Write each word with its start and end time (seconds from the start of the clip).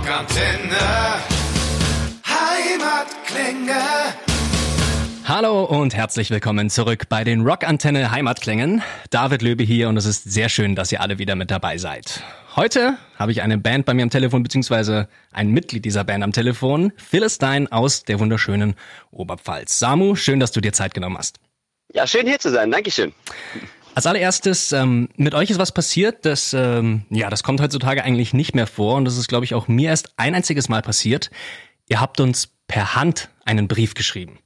Rockantenne. 0.00 0.78
Heimatklänge. 2.24 3.80
Hallo 5.26 5.64
und 5.64 5.94
herzlich 5.94 6.30
willkommen 6.30 6.70
zurück 6.70 7.10
bei 7.10 7.22
den 7.22 7.42
Rockantenne 7.42 8.10
Heimatklängen. 8.10 8.82
David 9.10 9.42
Löbe 9.42 9.62
hier 9.62 9.90
und 9.90 9.98
es 9.98 10.06
ist 10.06 10.24
sehr 10.24 10.48
schön, 10.48 10.74
dass 10.74 10.90
ihr 10.90 11.02
alle 11.02 11.18
wieder 11.18 11.36
mit 11.36 11.50
dabei 11.50 11.76
seid. 11.76 12.22
Heute 12.56 12.96
habe 13.18 13.32
ich 13.32 13.42
eine 13.42 13.58
Band 13.58 13.84
bei 13.84 13.92
mir 13.92 14.02
am 14.02 14.10
Telefon, 14.10 14.42
beziehungsweise 14.42 15.06
ein 15.32 15.50
Mitglied 15.50 15.84
dieser 15.84 16.04
Band 16.04 16.24
am 16.24 16.32
Telefon, 16.32 16.92
Philistine 16.96 17.70
aus 17.70 18.02
der 18.04 18.20
wunderschönen 18.20 18.76
Oberpfalz. 19.10 19.78
Samu, 19.78 20.16
schön, 20.16 20.40
dass 20.40 20.50
du 20.50 20.62
dir 20.62 20.72
Zeit 20.72 20.94
genommen 20.94 21.18
hast. 21.18 21.40
Ja, 21.92 22.06
schön 22.06 22.26
hier 22.26 22.38
zu 22.38 22.50
sein. 22.50 22.70
Dankeschön. 22.70 23.12
Als 24.00 24.06
allererstes, 24.06 24.72
ähm, 24.72 25.10
mit 25.16 25.34
euch 25.34 25.50
ist 25.50 25.58
was 25.58 25.72
passiert, 25.72 26.24
das, 26.24 26.54
ähm, 26.54 27.02
ja, 27.10 27.28
das 27.28 27.42
kommt 27.42 27.60
heutzutage 27.60 28.02
eigentlich 28.02 28.32
nicht 28.32 28.54
mehr 28.54 28.66
vor 28.66 28.96
und 28.96 29.04
das 29.04 29.18
ist, 29.18 29.28
glaube 29.28 29.44
ich, 29.44 29.52
auch 29.52 29.68
mir 29.68 29.90
erst 29.90 30.14
ein 30.16 30.34
einziges 30.34 30.70
Mal 30.70 30.80
passiert. 30.80 31.30
Ihr 31.86 32.00
habt 32.00 32.18
uns 32.18 32.48
per 32.66 32.94
Hand 32.94 33.28
einen 33.44 33.68
Brief 33.68 33.92
geschrieben. 33.92 34.38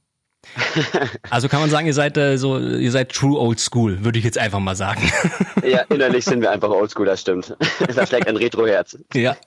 Also 1.29 1.47
kann 1.47 1.61
man 1.61 1.69
sagen, 1.69 1.87
ihr 1.87 1.93
seid 1.93 2.17
äh, 2.17 2.37
so, 2.37 2.59
ihr 2.59 2.91
seid 2.91 3.13
true 3.13 3.39
old 3.39 3.61
school, 3.61 4.03
würde 4.03 4.19
ich 4.19 4.25
jetzt 4.25 4.37
einfach 4.37 4.59
mal 4.59 4.75
sagen. 4.75 5.09
Ja, 5.65 5.83
innerlich 5.83 6.25
sind 6.25 6.41
wir 6.41 6.51
einfach 6.51 6.69
old 6.69 6.91
school, 6.91 7.05
das 7.05 7.21
stimmt. 7.21 7.55
Da 7.95 8.05
schlägt 8.05 8.27
ein 8.27 8.35
Retro-Herz. 8.35 8.97
Ja. 9.13 9.37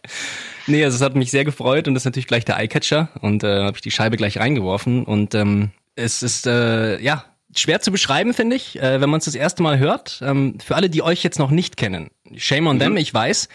Nee, 0.66 0.84
also 0.84 0.96
es 0.96 1.02
hat 1.02 1.16
mich 1.16 1.30
sehr 1.30 1.44
gefreut 1.44 1.86
und 1.86 1.92
das 1.92 2.00
ist 2.00 2.06
natürlich 2.06 2.28
gleich 2.28 2.46
der 2.46 2.56
Eyecatcher 2.56 3.10
und 3.20 3.44
äh, 3.44 3.64
habe 3.64 3.76
ich 3.76 3.82
die 3.82 3.90
Scheibe 3.90 4.16
gleich 4.16 4.38
reingeworfen 4.38 5.04
und 5.04 5.34
ähm, 5.34 5.72
es 5.96 6.22
ist 6.22 6.46
äh, 6.46 6.98
ja 6.98 7.26
schwer 7.54 7.80
zu 7.80 7.90
beschreiben, 7.90 8.34
finde 8.34 8.56
ich, 8.56 8.78
äh, 8.80 9.00
wenn 9.00 9.10
man 9.10 9.18
es 9.18 9.24
das 9.24 9.34
erste 9.34 9.62
Mal 9.62 9.78
hört. 9.78 10.20
Ähm, 10.22 10.58
für 10.64 10.76
alle, 10.76 10.90
die 10.90 11.02
euch 11.02 11.22
jetzt 11.22 11.38
noch 11.38 11.50
nicht 11.50 11.76
kennen, 11.76 12.10
shame 12.36 12.66
on 12.66 12.78
them, 12.78 12.96
ich 12.96 13.12
weiß, 13.12 13.48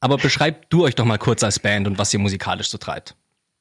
aber 0.00 0.16
beschreibt 0.16 0.72
du 0.72 0.84
euch 0.84 0.94
doch 0.94 1.04
mal 1.04 1.18
kurz 1.18 1.42
als 1.42 1.58
Band 1.58 1.86
und 1.86 1.98
was 1.98 2.12
ihr 2.12 2.20
musikalisch 2.20 2.70
so 2.70 2.78
treibt. 2.78 3.16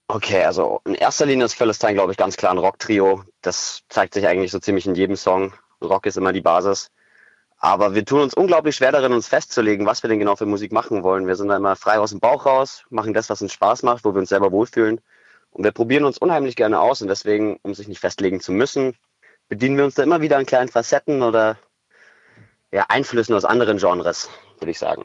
Okay, 0.07 0.43
also 0.43 0.81
in 0.85 0.95
erster 0.95 1.27
Linie 1.27 1.45
ist 1.45 1.53
Philistine, 1.53 1.93
glaube 1.93 2.11
ich, 2.11 2.17
ganz 2.17 2.35
klar 2.35 2.51
ein 2.51 2.57
Rock-Trio. 2.57 3.23
Das 3.41 3.81
zeigt 3.89 4.15
sich 4.15 4.25
eigentlich 4.25 4.51
so 4.51 4.57
ziemlich 4.57 4.87
in 4.87 4.95
jedem 4.95 5.15
Song. 5.15 5.53
Rock 5.83 6.07
ist 6.07 6.17
immer 6.17 6.33
die 6.33 6.41
Basis. 6.41 6.89
Aber 7.57 7.93
wir 7.93 8.05
tun 8.05 8.21
uns 8.21 8.33
unglaublich 8.33 8.75
schwer 8.75 8.91
darin, 8.91 9.11
uns 9.11 9.27
festzulegen, 9.27 9.85
was 9.85 10.01
wir 10.01 10.07
denn 10.07 10.17
genau 10.17 10.35
für 10.35 10.45
Musik 10.45 10.71
machen 10.71 11.03
wollen. 11.03 11.27
Wir 11.27 11.35
sind 11.35 11.49
da 11.49 11.57
immer 11.57 11.75
frei 11.75 11.99
aus 11.99 12.11
dem 12.11 12.21
Bauch 12.21 12.45
raus, 12.45 12.85
machen 12.89 13.13
das, 13.13 13.29
was 13.29 13.41
uns 13.41 13.53
Spaß 13.53 13.83
macht, 13.83 14.05
wo 14.05 14.13
wir 14.13 14.19
uns 14.19 14.29
selber 14.29 14.51
wohlfühlen. 14.51 15.01
Und 15.51 15.63
wir 15.63 15.71
probieren 15.71 16.05
uns 16.05 16.17
unheimlich 16.17 16.55
gerne 16.55 16.79
aus. 16.79 17.01
Und 17.01 17.09
deswegen, 17.09 17.59
um 17.61 17.75
sich 17.75 17.87
nicht 17.87 17.99
festlegen 17.99 18.39
zu 18.39 18.51
müssen, 18.51 18.95
bedienen 19.49 19.77
wir 19.77 19.85
uns 19.85 19.95
da 19.95 20.03
immer 20.03 20.21
wieder 20.21 20.37
an 20.37 20.45
kleinen 20.45 20.69
Facetten 20.69 21.21
oder 21.21 21.57
ja, 22.71 22.85
Einflüssen 22.87 23.35
aus 23.35 23.45
anderen 23.45 23.77
Genres, 23.77 24.29
würde 24.59 24.71
ich 24.71 24.79
sagen. 24.79 25.03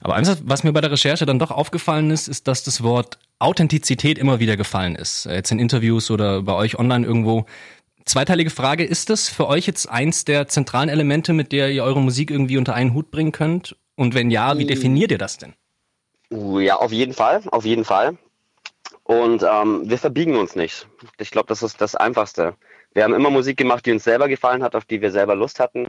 Aber 0.00 0.14
eins, 0.14 0.42
was 0.44 0.64
mir 0.64 0.72
bei 0.72 0.80
der 0.80 0.90
Recherche 0.90 1.26
dann 1.26 1.38
doch 1.38 1.50
aufgefallen 1.50 2.10
ist, 2.10 2.28
ist, 2.28 2.48
dass 2.48 2.62
das 2.62 2.82
Wort 2.82 3.18
Authentizität 3.38 4.18
immer 4.18 4.40
wieder 4.40 4.56
gefallen 4.56 4.96
ist. 4.96 5.26
Äh, 5.26 5.34
Jetzt 5.34 5.50
in 5.50 5.58
Interviews 5.58 6.10
oder 6.10 6.42
bei 6.42 6.54
euch 6.54 6.78
online 6.78 7.06
irgendwo. 7.06 7.46
Zweiteilige 8.04 8.50
Frage, 8.50 8.84
ist 8.84 9.10
das 9.10 9.28
für 9.28 9.46
euch 9.46 9.66
jetzt 9.66 9.88
eins 9.88 10.24
der 10.24 10.48
zentralen 10.48 10.88
Elemente, 10.88 11.32
mit 11.32 11.52
der 11.52 11.70
ihr 11.70 11.84
eure 11.84 12.00
Musik 12.00 12.30
irgendwie 12.30 12.58
unter 12.58 12.74
einen 12.74 12.94
Hut 12.94 13.10
bringen 13.10 13.32
könnt? 13.32 13.76
Und 13.96 14.14
wenn 14.14 14.30
ja, 14.30 14.56
wie 14.56 14.66
definiert 14.66 15.10
ihr 15.10 15.18
das 15.18 15.36
denn? 15.36 15.54
Uh, 16.32 16.60
Ja, 16.60 16.76
auf 16.76 16.92
jeden 16.92 17.12
Fall, 17.12 17.42
auf 17.50 17.64
jeden 17.64 17.84
Fall. 17.84 18.16
Und 19.04 19.42
ähm, 19.42 19.82
wir 19.84 19.98
verbiegen 19.98 20.36
uns 20.36 20.54
nicht. 20.54 20.86
Ich 21.18 21.30
glaube, 21.30 21.48
das 21.48 21.62
ist 21.62 21.80
das 21.80 21.94
Einfachste. 21.94 22.54
Wir 22.92 23.04
haben 23.04 23.14
immer 23.14 23.30
Musik 23.30 23.56
gemacht, 23.56 23.86
die 23.86 23.92
uns 23.92 24.04
selber 24.04 24.28
gefallen 24.28 24.62
hat, 24.62 24.74
auf 24.74 24.84
die 24.84 25.00
wir 25.00 25.10
selber 25.10 25.34
Lust 25.34 25.60
hatten. 25.60 25.88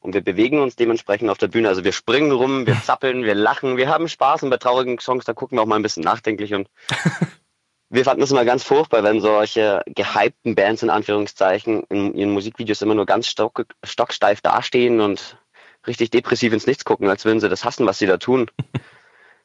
Und 0.00 0.14
wir 0.14 0.22
bewegen 0.22 0.60
uns 0.60 0.76
dementsprechend 0.76 1.28
auf 1.28 1.38
der 1.38 1.48
Bühne. 1.48 1.68
Also 1.68 1.84
wir 1.84 1.92
springen 1.92 2.32
rum, 2.32 2.66
wir 2.66 2.80
zappeln, 2.84 3.24
wir 3.24 3.34
lachen, 3.34 3.76
wir 3.76 3.88
haben 3.88 4.08
Spaß. 4.08 4.42
Und 4.42 4.50
bei 4.50 4.56
traurigen 4.56 4.98
Songs, 4.98 5.24
da 5.24 5.34
gucken 5.34 5.58
wir 5.58 5.62
auch 5.62 5.66
mal 5.66 5.76
ein 5.76 5.82
bisschen 5.82 6.04
nachdenklich. 6.04 6.54
Und 6.54 6.68
wir 7.90 8.04
fanden 8.04 8.22
es 8.22 8.30
immer 8.30 8.44
ganz 8.44 8.62
furchtbar, 8.62 9.02
wenn 9.02 9.20
solche 9.20 9.82
gehypten 9.86 10.54
Bands 10.54 10.82
in 10.82 10.90
Anführungszeichen 10.90 11.84
in 11.90 12.14
ihren 12.14 12.30
Musikvideos 12.30 12.82
immer 12.82 12.94
nur 12.94 13.06
ganz 13.06 13.26
stock, 13.26 13.66
stocksteif 13.84 14.40
dastehen 14.40 15.00
und 15.00 15.38
richtig 15.86 16.10
depressiv 16.10 16.52
ins 16.52 16.66
Nichts 16.66 16.84
gucken, 16.84 17.08
als 17.08 17.24
würden 17.24 17.40
sie 17.40 17.48
das 17.48 17.64
hassen, 17.64 17.86
was 17.86 17.98
sie 17.98 18.06
da 18.06 18.16
tun. 18.18 18.50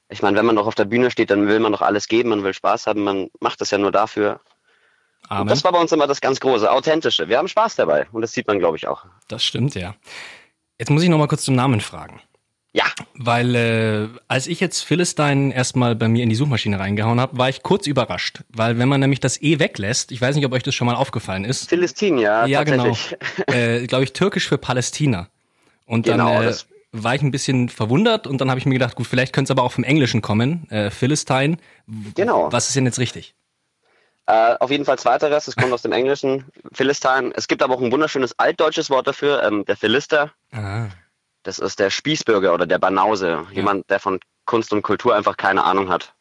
Ich 0.10 0.22
meine, 0.22 0.38
wenn 0.38 0.46
man 0.46 0.58
doch 0.58 0.68
auf 0.68 0.76
der 0.76 0.86
Bühne 0.86 1.10
steht, 1.10 1.32
dann 1.32 1.48
will 1.48 1.60
man 1.60 1.72
doch 1.72 1.82
alles 1.82 2.08
geben, 2.08 2.30
man 2.30 2.44
will 2.44 2.54
Spaß 2.54 2.86
haben, 2.86 3.04
man 3.04 3.32
macht 3.40 3.62
das 3.62 3.72
ja 3.72 3.80
nur 3.80 3.92
dafür. 3.92 4.42
Und 5.30 5.38
Amen. 5.38 5.48
das 5.48 5.64
war 5.64 5.72
bei 5.72 5.80
uns 5.80 5.92
immer 5.92 6.06
das 6.08 6.22
ganz 6.22 6.40
Große, 6.40 6.70
Authentische. 6.72 7.28
Wir 7.28 7.38
haben 7.38 7.48
Spaß 7.48 7.76
dabei 7.76 8.06
und 8.12 8.22
das 8.22 8.34
sieht 8.34 8.48
man, 8.48 8.60
glaube 8.60 8.78
ich, 8.78 8.88
auch. 8.88 9.06
Das 9.28 9.44
stimmt, 9.44 9.74
ja. 9.76 9.96
Jetzt 10.78 10.90
muss 10.90 11.02
ich 11.04 11.10
noch 11.10 11.18
mal 11.18 11.28
kurz 11.28 11.44
zum 11.44 11.56
Namen 11.56 11.82
fragen. 11.82 12.22
Ja, 12.76 12.86
Weil 13.14 13.54
äh, 13.56 14.08
als 14.28 14.48
ich 14.48 14.60
jetzt 14.60 14.82
Philistine 14.82 15.54
erstmal 15.54 15.96
bei 15.96 16.08
mir 16.08 16.24
in 16.24 16.30
die 16.30 16.36
Suchmaschine 16.36 16.80
reingehauen 16.80 17.20
habe, 17.22 17.38
war 17.38 17.48
ich 17.48 17.62
kurz 17.62 17.86
überrascht. 17.86 18.40
Weil 18.50 18.80
wenn 18.80 18.90
man 18.90 19.00
nämlich 19.00 19.20
das 19.20 19.40
E 19.42 19.60
weglässt, 19.60 20.12
ich 20.12 20.20
weiß 20.20 20.36
nicht, 20.36 20.46
ob 20.46 20.54
euch 20.54 20.64
das 20.64 20.74
schon 20.74 20.88
mal 20.88 20.96
aufgefallen 20.96 21.46
ist. 21.46 21.70
Philistin, 21.70 22.18
ja, 22.18 22.48
Ja, 22.48 22.64
genau. 22.64 22.98
Äh, 23.48 23.86
Glaube 23.86 24.04
ich, 24.06 24.14
türkisch 24.14 24.48
für 24.48 24.58
Palästina. 24.58 25.28
Und 25.86 26.08
dann 26.08 26.18
Genau, 26.18 26.42
äh, 26.42 26.46
das- 26.46 26.68
war 26.92 27.14
ich 27.16 27.22
ein 27.22 27.32
bisschen 27.32 27.70
verwundert 27.70 28.26
und 28.28 28.40
dann 28.42 28.50
habe 28.50 28.60
ich 28.60 28.66
mir 28.68 28.74
gedacht, 28.74 28.96
gut, 28.96 29.06
vielleicht 29.08 29.34
könnte 29.34 29.48
es 29.48 29.52
aber 29.52 29.64
auch 29.64 29.72
vom 29.72 29.84
Englischen 29.84 30.22
kommen. 30.22 30.68
Äh, 30.72 30.90
Philistine. 30.92 31.58
Genau. 32.16 32.52
Was 32.52 32.68
ist 32.68 32.76
denn 32.76 32.86
jetzt 32.86 33.00
richtig? 33.00 33.36
Äh, 34.26 34.56
auf 34.60 34.72
jeden 34.72 34.86
Fall 34.86 34.98
zweiteres, 34.98 35.48
es 35.50 35.56
kommt 35.56 35.74
aus 35.74 35.82
dem 35.82 35.92
Englischen, 35.92 36.46
Philistine. 36.72 37.34
Es 37.36 37.48
gibt 37.48 37.62
aber 37.62 37.76
auch 37.76 37.82
ein 37.82 37.92
wunderschönes 37.92 38.40
altdeutsches 38.40 38.90
Wort 38.90 39.06
dafür, 39.08 39.44
ähm, 39.44 39.66
der 39.66 39.76
Philister. 39.76 40.32
Ah. 40.52 40.88
Das 41.44 41.60
ist 41.60 41.80
der 41.80 41.90
Spießbürger 41.90 42.54
oder 42.54 42.66
der 42.66 42.80
Banause. 42.80 43.46
Jemand, 43.52 43.90
der 43.90 44.00
von 44.00 44.22
Kunst 44.46 44.72
und 44.72 44.82
Kultur 44.82 45.14
einfach 45.16 45.36
keine 45.36 45.66
Ahnung 45.66 45.90
hat. 45.90 46.14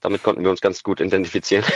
Damit 0.00 0.24
konnten 0.24 0.42
wir 0.42 0.50
uns 0.50 0.60
ganz 0.60 0.82
gut 0.82 1.00
identifizieren. 1.00 1.64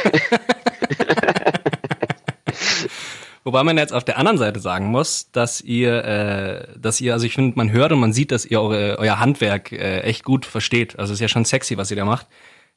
Wobei 3.44 3.62
man 3.62 3.78
jetzt 3.78 3.92
auf 3.92 4.02
der 4.02 4.18
anderen 4.18 4.38
Seite 4.38 4.58
sagen 4.58 4.86
muss, 4.86 5.30
dass 5.30 5.60
ihr, 5.60 6.04
äh, 6.04 6.66
dass 6.76 7.00
ihr, 7.00 7.12
also 7.12 7.24
ich 7.24 7.34
finde, 7.36 7.56
man 7.56 7.70
hört 7.70 7.92
und 7.92 8.00
man 8.00 8.12
sieht, 8.12 8.32
dass 8.32 8.44
ihr 8.44 8.60
eure, 8.60 8.98
euer 8.98 9.20
Handwerk 9.20 9.70
äh, 9.70 10.00
echt 10.00 10.24
gut 10.24 10.44
versteht. 10.44 10.98
Also 10.98 11.12
es 11.12 11.18
ist 11.18 11.22
ja 11.22 11.28
schon 11.28 11.44
sexy, 11.44 11.76
was 11.78 11.92
ihr 11.92 11.96
da 11.96 12.04
macht. 12.04 12.26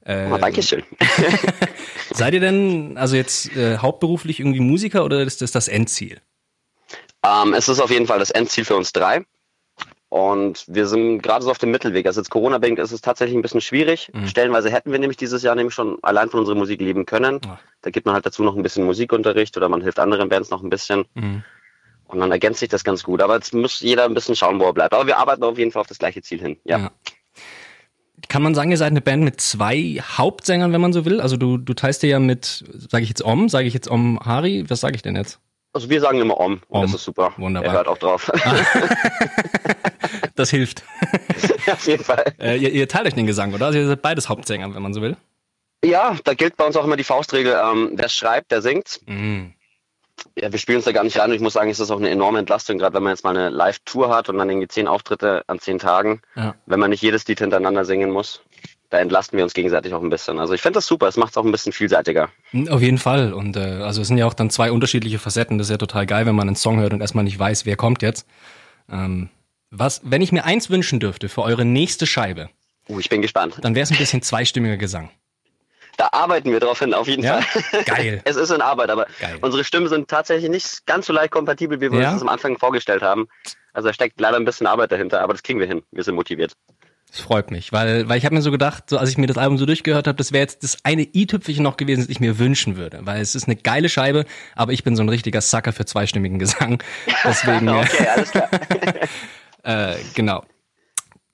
Oh, 0.05 0.37
Dankeschön. 0.37 0.83
Seid 2.13 2.33
ihr 2.33 2.39
denn 2.39 2.97
also 2.97 3.15
jetzt 3.15 3.55
äh, 3.55 3.77
hauptberuflich 3.77 4.39
irgendwie 4.39 4.59
Musiker 4.59 5.05
oder 5.05 5.21
ist 5.21 5.41
das 5.41 5.51
das 5.51 5.67
Endziel? 5.67 6.21
Ähm, 7.23 7.53
es 7.53 7.67
ist 7.69 7.79
auf 7.79 7.91
jeden 7.91 8.07
Fall 8.07 8.19
das 8.19 8.31
Endziel 8.31 8.65
für 8.65 8.75
uns 8.75 8.91
drei. 8.93 9.25
Und 10.09 10.65
wir 10.67 10.87
sind 10.87 11.21
gerade 11.21 11.43
so 11.43 11.51
auf 11.51 11.59
dem 11.59 11.69
Mittelweg. 11.69 12.07
Also 12.07 12.19
jetzt 12.19 12.31
Corona-bedingt 12.31 12.79
ist 12.79 12.91
es 12.91 13.01
tatsächlich 13.01 13.37
ein 13.37 13.43
bisschen 13.43 13.61
schwierig. 13.61 14.11
Stellenweise 14.25 14.71
hätten 14.71 14.91
wir 14.91 14.97
nämlich 14.97 15.17
dieses 15.17 15.43
Jahr 15.43 15.53
nämlich 15.53 15.75
schon 15.75 15.99
allein 16.01 16.29
von 16.29 16.39
unserer 16.39 16.55
Musik 16.55 16.81
leben 16.81 17.05
können. 17.05 17.39
Ah. 17.45 17.59
Da 17.83 17.91
gibt 17.91 18.07
man 18.07 18.15
halt 18.15 18.25
dazu 18.25 18.41
noch 18.41 18.55
ein 18.55 18.63
bisschen 18.63 18.85
Musikunterricht 18.85 19.55
oder 19.55 19.69
man 19.69 19.81
hilft 19.81 19.99
anderen 19.99 20.27
Bands 20.29 20.49
noch 20.49 20.63
ein 20.63 20.71
bisschen. 20.71 21.05
Und 22.05 22.19
dann 22.19 22.31
ergänzt 22.31 22.59
sich 22.59 22.69
das 22.69 22.83
ganz 22.83 23.03
gut. 23.03 23.21
Aber 23.21 23.35
jetzt 23.35 23.53
muss 23.53 23.81
jeder 23.81 24.05
ein 24.05 24.15
bisschen 24.15 24.35
schauen, 24.35 24.59
wo 24.59 24.63
er 24.65 24.73
bleibt. 24.73 24.95
Aber 24.95 25.05
wir 25.05 25.17
arbeiten 25.17 25.43
auf 25.43 25.59
jeden 25.59 25.71
Fall 25.71 25.81
auf 25.81 25.87
das 25.87 25.99
gleiche 25.99 26.23
Ziel 26.23 26.39
hin. 26.39 26.57
Ja. 26.63 26.79
Ja. 26.79 26.91
Kann 28.27 28.41
man 28.43 28.53
sagen, 28.53 28.71
ihr 28.71 28.77
seid 28.77 28.91
eine 28.91 29.01
Band 29.01 29.23
mit 29.23 29.39
zwei 29.41 29.99
Hauptsängern, 30.01 30.73
wenn 30.73 30.81
man 30.81 30.93
so 30.93 31.05
will? 31.05 31.21
Also 31.21 31.37
du, 31.37 31.57
du 31.57 31.73
teilst 31.73 32.03
dir 32.03 32.09
ja 32.09 32.19
mit, 32.19 32.65
sage 32.91 33.03
ich 33.03 33.09
jetzt 33.09 33.23
Om, 33.23 33.49
sage 33.49 33.67
ich 33.67 33.73
jetzt 33.73 33.89
Om 33.89 34.19
Hari, 34.19 34.65
was 34.69 34.81
sage 34.81 34.95
ich 34.95 35.01
denn 35.01 35.15
jetzt? 35.15 35.39
Also 35.73 35.89
wir 35.89 36.01
sagen 36.01 36.19
immer 36.19 36.39
Om. 36.39 36.61
Om. 36.67 36.81
das 36.81 36.95
ist 36.95 37.03
super. 37.05 37.31
Wunderbar. 37.37 37.69
Er 37.71 37.77
hört 37.77 37.87
auch 37.87 37.97
drauf. 37.97 38.31
Das 40.35 40.49
hilft. 40.51 40.83
auf 41.69 41.85
jeden 41.85 42.03
Fall. 42.03 42.23
äh, 42.39 42.57
ihr, 42.57 42.71
ihr 42.71 42.87
teilt 42.87 43.05
euch 43.07 43.13
den 43.13 43.27
Gesang, 43.27 43.53
oder? 43.53 43.67
Also 43.67 43.79
ihr 43.79 43.87
seid 43.87 44.01
beides 44.01 44.29
Hauptsänger, 44.29 44.73
wenn 44.73 44.81
man 44.81 44.93
so 44.93 45.01
will. 45.01 45.17
Ja, 45.83 46.15
da 46.23 46.33
gilt 46.33 46.55
bei 46.55 46.65
uns 46.65 46.77
auch 46.77 46.85
immer 46.85 46.95
die 46.95 47.03
Faustregel, 47.03 47.57
ähm, 47.61 47.91
wer 47.95 48.07
schreibt, 48.07 48.51
der 48.51 48.61
singt. 48.61 49.01
Mhm. 49.05 49.53
Ja, 50.37 50.51
wir 50.51 50.59
spielen 50.59 50.77
uns 50.77 50.85
da 50.85 50.91
gar 50.91 51.03
nicht 51.03 51.17
rein 51.19 51.29
und 51.29 51.35
ich 51.35 51.41
muss 51.41 51.53
sagen, 51.53 51.69
es 51.69 51.79
ist 51.79 51.91
auch 51.91 51.97
eine 51.99 52.09
enorme 52.09 52.39
Entlastung, 52.39 52.77
gerade 52.77 52.95
wenn 52.95 53.03
man 53.03 53.11
jetzt 53.13 53.23
mal 53.23 53.35
eine 53.35 53.49
Live-Tour 53.49 54.13
hat 54.15 54.29
und 54.29 54.37
dann 54.37 54.49
irgendwie 54.49 54.67
zehn 54.67 54.87
Auftritte 54.87 55.43
an 55.47 55.59
zehn 55.59 55.79
Tagen, 55.79 56.21
Ja. 56.35 56.55
wenn 56.65 56.79
man 56.79 56.89
nicht 56.89 57.01
jedes 57.01 57.27
Lied 57.27 57.39
hintereinander 57.39 57.85
singen 57.85 58.09
muss. 58.11 58.41
Da 58.91 58.97
entlasten 58.97 59.37
wir 59.37 59.43
uns 59.43 59.53
gegenseitig 59.53 59.93
auch 59.93 60.01
ein 60.01 60.09
bisschen. 60.09 60.39
Also 60.39 60.53
ich 60.53 60.61
finde 60.61 60.77
das 60.77 60.87
super, 60.87 61.07
es 61.07 61.15
macht 61.15 61.31
es 61.31 61.37
auch 61.37 61.45
ein 61.45 61.51
bisschen 61.51 61.73
vielseitiger. 61.73 62.29
Auf 62.69 62.81
jeden 62.81 62.97
Fall. 62.97 63.33
Und 63.33 63.55
äh, 63.55 63.59
also 63.83 64.01
es 64.01 64.07
sind 64.07 64.17
ja 64.17 64.25
auch 64.25 64.33
dann 64.33 64.49
zwei 64.49 64.71
unterschiedliche 64.71 65.19
Facetten. 65.19 65.59
Das 65.59 65.67
ist 65.67 65.71
ja 65.71 65.77
total 65.77 66.07
geil, 66.07 66.25
wenn 66.25 66.33
man 66.35 66.47
einen 66.47 66.55
Song 66.55 66.79
hört 66.79 66.93
und 66.93 67.01
erstmal 67.01 67.23
nicht 67.23 67.37
weiß, 67.37 67.67
wer 67.67 67.75
kommt 67.75 68.01
jetzt. 68.01 68.25
Ähm, 68.91 69.29
was, 69.69 70.01
wenn 70.03 70.23
ich 70.23 70.31
mir 70.31 70.43
eins 70.45 70.71
wünschen 70.71 70.99
dürfte 70.99 71.29
für 71.29 71.43
eure 71.43 71.65
nächste 71.65 72.07
Scheibe, 72.07 72.49
Uh, 72.91 72.99
ich 72.99 73.07
bin 73.09 73.21
gespannt. 73.21 73.59
dann 73.61 73.75
wäre 73.75 73.83
es 73.83 73.91
ein 73.91 73.99
bisschen 73.99 74.23
zweistimmiger 74.23 74.77
Gesang. 74.77 75.11
Da 75.99 76.07
arbeiten 76.13 76.49
wir 76.49 76.61
drauf 76.61 76.79
hin, 76.79 76.93
auf 76.93 77.07
jeden 77.09 77.23
Ja? 77.23 77.41
Fall. 77.41 77.83
Geil. 77.83 78.21
Es 78.25 78.37
ist 78.37 78.51
in 78.51 78.61
Arbeit, 78.61 78.89
aber 78.89 79.05
Geil. 79.19 79.37
unsere 79.41 79.65
Stimmen 79.65 79.89
sind 79.89 80.07
tatsächlich 80.07 80.49
nicht 80.49 80.85
ganz 80.85 81.07
so 81.07 81.11
leicht 81.11 81.31
kompatibel, 81.31 81.81
wie 81.81 81.91
wir 81.91 81.99
Ja? 81.99 82.05
uns 82.11 82.15
das 82.15 82.21
am 82.21 82.29
Anfang 82.29 82.57
vorgestellt 82.57 83.01
haben. 83.01 83.27
Also 83.73 83.89
da 83.89 83.93
steckt 83.93 84.17
leider 84.21 84.37
ein 84.37 84.45
bisschen 84.45 84.65
Arbeit 84.65 84.93
dahinter, 84.93 85.19
aber 85.21 85.33
das 85.33 85.43
kriegen 85.43 85.59
wir 85.59 85.67
hin. 85.67 85.83
Wir 85.91 86.05
sind 86.05 86.15
motiviert. 86.15 86.53
Das 87.11 87.19
freut 87.19 87.51
mich, 87.51 87.73
weil, 87.73 88.07
weil 88.07 88.17
ich 88.17 88.23
habe 88.23 88.33
mir 88.35 88.41
so 88.41 88.49
gedacht, 88.51 88.85
so 88.89 88.97
als 88.97 89.09
ich 89.09 89.17
mir 89.17 89.27
das 89.27 89.37
Album 89.37 89.57
so 89.57 89.65
durchgehört 89.65 90.07
habe, 90.07 90.15
das 90.15 90.31
wäre 90.31 90.41
jetzt 90.43 90.63
das 90.63 90.77
eine 90.83 91.01
i-Tüpfelchen 91.01 91.63
noch 91.63 91.75
gewesen, 91.75 92.01
das 92.01 92.09
ich 92.09 92.21
mir 92.21 92.39
wünschen 92.39 92.77
würde. 92.77 92.99
Weil 93.03 93.19
es 93.19 93.35
ist 93.35 93.47
eine 93.47 93.57
geile 93.57 93.89
Scheibe, 93.89 94.23
aber 94.55 94.71
ich 94.71 94.85
bin 94.85 94.95
so 94.95 95.03
ein 95.03 95.09
richtiger 95.09 95.41
Sucker 95.41 95.73
für 95.73 95.83
zweistimmigen 95.85 96.39
Gesang. 96.39 96.81
Deswegen, 97.25 97.67
äh, 97.67 97.71
Okay, 97.81 98.07
alles 98.07 98.31
klar. 98.31 98.49
äh, 99.63 99.95
genau. 100.15 100.43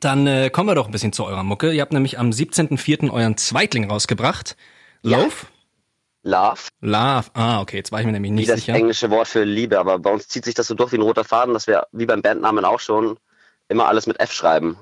Dann 0.05 0.27
äh, 0.27 0.51
kommen 0.51 0.69
wir 0.69 0.75
doch 0.75 0.85
ein 0.85 0.91
bisschen 0.91 1.13
zu 1.13 1.25
eurer 1.25 1.43
Mucke. 1.43 1.71
Ihr 1.71 1.81
habt 1.81 1.91
nämlich 1.91 2.19
am 2.19 2.29
17.04. 2.29 3.09
euren 3.09 3.37
Zweitling 3.37 3.89
rausgebracht. 3.89 4.55
Ja. 5.01 5.17
Love? 5.17 5.33
Love, 6.21 6.61
Love. 6.81 7.25
Ah, 7.33 7.59
okay, 7.61 7.77
jetzt 7.77 7.91
war 7.91 8.01
ich 8.01 8.05
mir 8.05 8.11
nämlich 8.11 8.31
wie 8.31 8.35
nicht 8.35 8.49
das 8.49 8.59
sicher. 8.59 8.75
englische 8.75 9.09
Wort 9.09 9.27
für 9.27 9.43
Liebe, 9.43 9.79
aber 9.79 9.97
bei 9.97 10.11
uns 10.11 10.27
zieht 10.27 10.45
sich 10.45 10.53
das 10.53 10.67
so 10.67 10.75
durch 10.75 10.91
wie 10.91 10.97
ein 10.97 11.01
roter 11.01 11.23
Faden, 11.23 11.55
dass 11.55 11.65
wir, 11.65 11.87
wie 11.91 12.05
beim 12.05 12.21
Bandnamen 12.21 12.65
auch 12.65 12.79
schon, 12.79 13.17
immer 13.67 13.87
alles 13.87 14.05
mit 14.05 14.19
F 14.19 14.31
schreiben. 14.31 14.77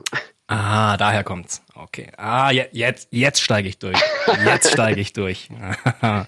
Ah, 0.48 0.98
daher 0.98 1.24
kommt's. 1.24 1.62
Okay. 1.74 2.12
Ah, 2.18 2.52
je, 2.52 2.66
jetzt, 2.74 3.08
jetzt 3.12 3.42
steige 3.42 3.70
ich 3.70 3.78
durch. 3.80 3.98
Jetzt 4.46 4.72
steige 4.72 5.00
ich 5.00 5.14
durch. 5.14 5.50
ich 5.82 6.04
habe 6.04 6.28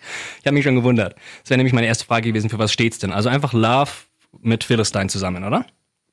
mich 0.51 0.63
schon 0.63 0.75
gewundert. 0.75 1.15
Das 1.41 1.49
wäre 1.49 1.57
nämlich 1.57 1.73
meine 1.73 1.87
erste 1.87 2.05
Frage 2.05 2.29
gewesen, 2.29 2.49
für 2.49 2.59
was 2.59 2.71
steht's 2.71 2.99
denn? 2.99 3.11
Also 3.11 3.27
einfach 3.27 3.51
Love 3.51 3.91
mit 4.39 4.63
Philistine 4.63 5.07
zusammen, 5.07 5.43
oder? 5.43 5.65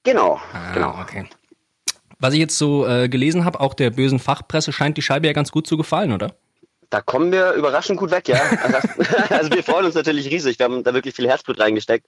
Genau, 0.03 0.41
Ah, 0.53 0.73
genau. 0.75 0.99
okay. 1.01 1.27
Was 2.23 2.35
ich 2.35 2.39
jetzt 2.39 2.57
so 2.57 2.87
äh, 2.87 3.09
gelesen 3.09 3.45
habe, 3.45 3.59
auch 3.59 3.75
der 3.75 3.91
bösen 3.91 4.21
Fachpresse 4.21 4.73
scheint 4.73 4.97
die 4.97 5.03
Scheibe 5.03 5.27
ja 5.27 5.33
ganz 5.33 5.51
gut 5.51 5.67
zu 5.67 5.77
gefallen, 5.77 6.13
oder? 6.13 6.37
Da 6.89 7.01
kommen 7.01 7.33
wir 7.33 7.55
überraschend 7.55 7.99
gut 7.99 8.13
weg, 8.13 8.29
ja. 8.29 8.37
Also, 8.63 8.89
also 9.35 9.51
wir 9.51 9.65
freuen 9.65 9.87
uns 9.87 9.97
natürlich 9.97 10.31
riesig. 10.31 10.57
Wir 10.61 10.65
haben 10.65 10.85
da 10.85 10.95
wirklich 10.95 11.17
viel 11.17 11.29
Herzblut 11.29 11.59
reingesteckt. 11.59 12.07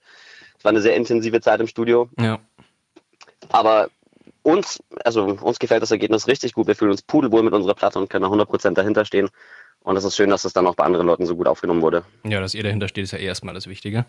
Es 0.57 0.63
war 0.63 0.69
eine 0.69 0.79
sehr 0.79 0.95
intensive 0.95 1.41
Zeit 1.41 1.59
im 1.59 1.67
Studio. 1.67 2.09
Ja. 2.17 2.39
Aber 3.49 3.89
uns, 4.41 4.81
also 5.03 5.25
uns 5.25 5.59
gefällt 5.59 5.81
das 5.81 5.91
Ergebnis 5.91 6.27
richtig 6.27 6.53
gut. 6.53 6.67
Wir 6.67 6.75
fühlen 6.75 6.91
uns 6.91 7.01
pudelwohl 7.01 7.43
mit 7.43 7.53
unserer 7.53 7.73
Platte 7.73 7.99
und 7.99 8.09
können 8.09 8.23
da 8.23 8.29
100% 8.29 8.71
dahinter 8.71 9.03
stehen. 9.03 9.27
Und 9.83 9.97
es 9.97 10.05
ist 10.05 10.15
schön, 10.15 10.29
dass 10.29 10.43
das 10.43 10.53
dann 10.53 10.65
auch 10.65 10.75
bei 10.75 10.85
anderen 10.85 11.07
Leuten 11.07 11.25
so 11.25 11.35
gut 11.35 11.47
aufgenommen 11.47 11.81
wurde. 11.81 12.05
Ja, 12.23 12.39
dass 12.39 12.53
ihr 12.53 12.63
dahinter 12.63 12.87
steht, 12.87 13.03
ist 13.03 13.11
ja 13.11 13.19
eh 13.19 13.25
erstmal 13.25 13.53
das 13.53 13.67
Wichtige. 13.67 14.05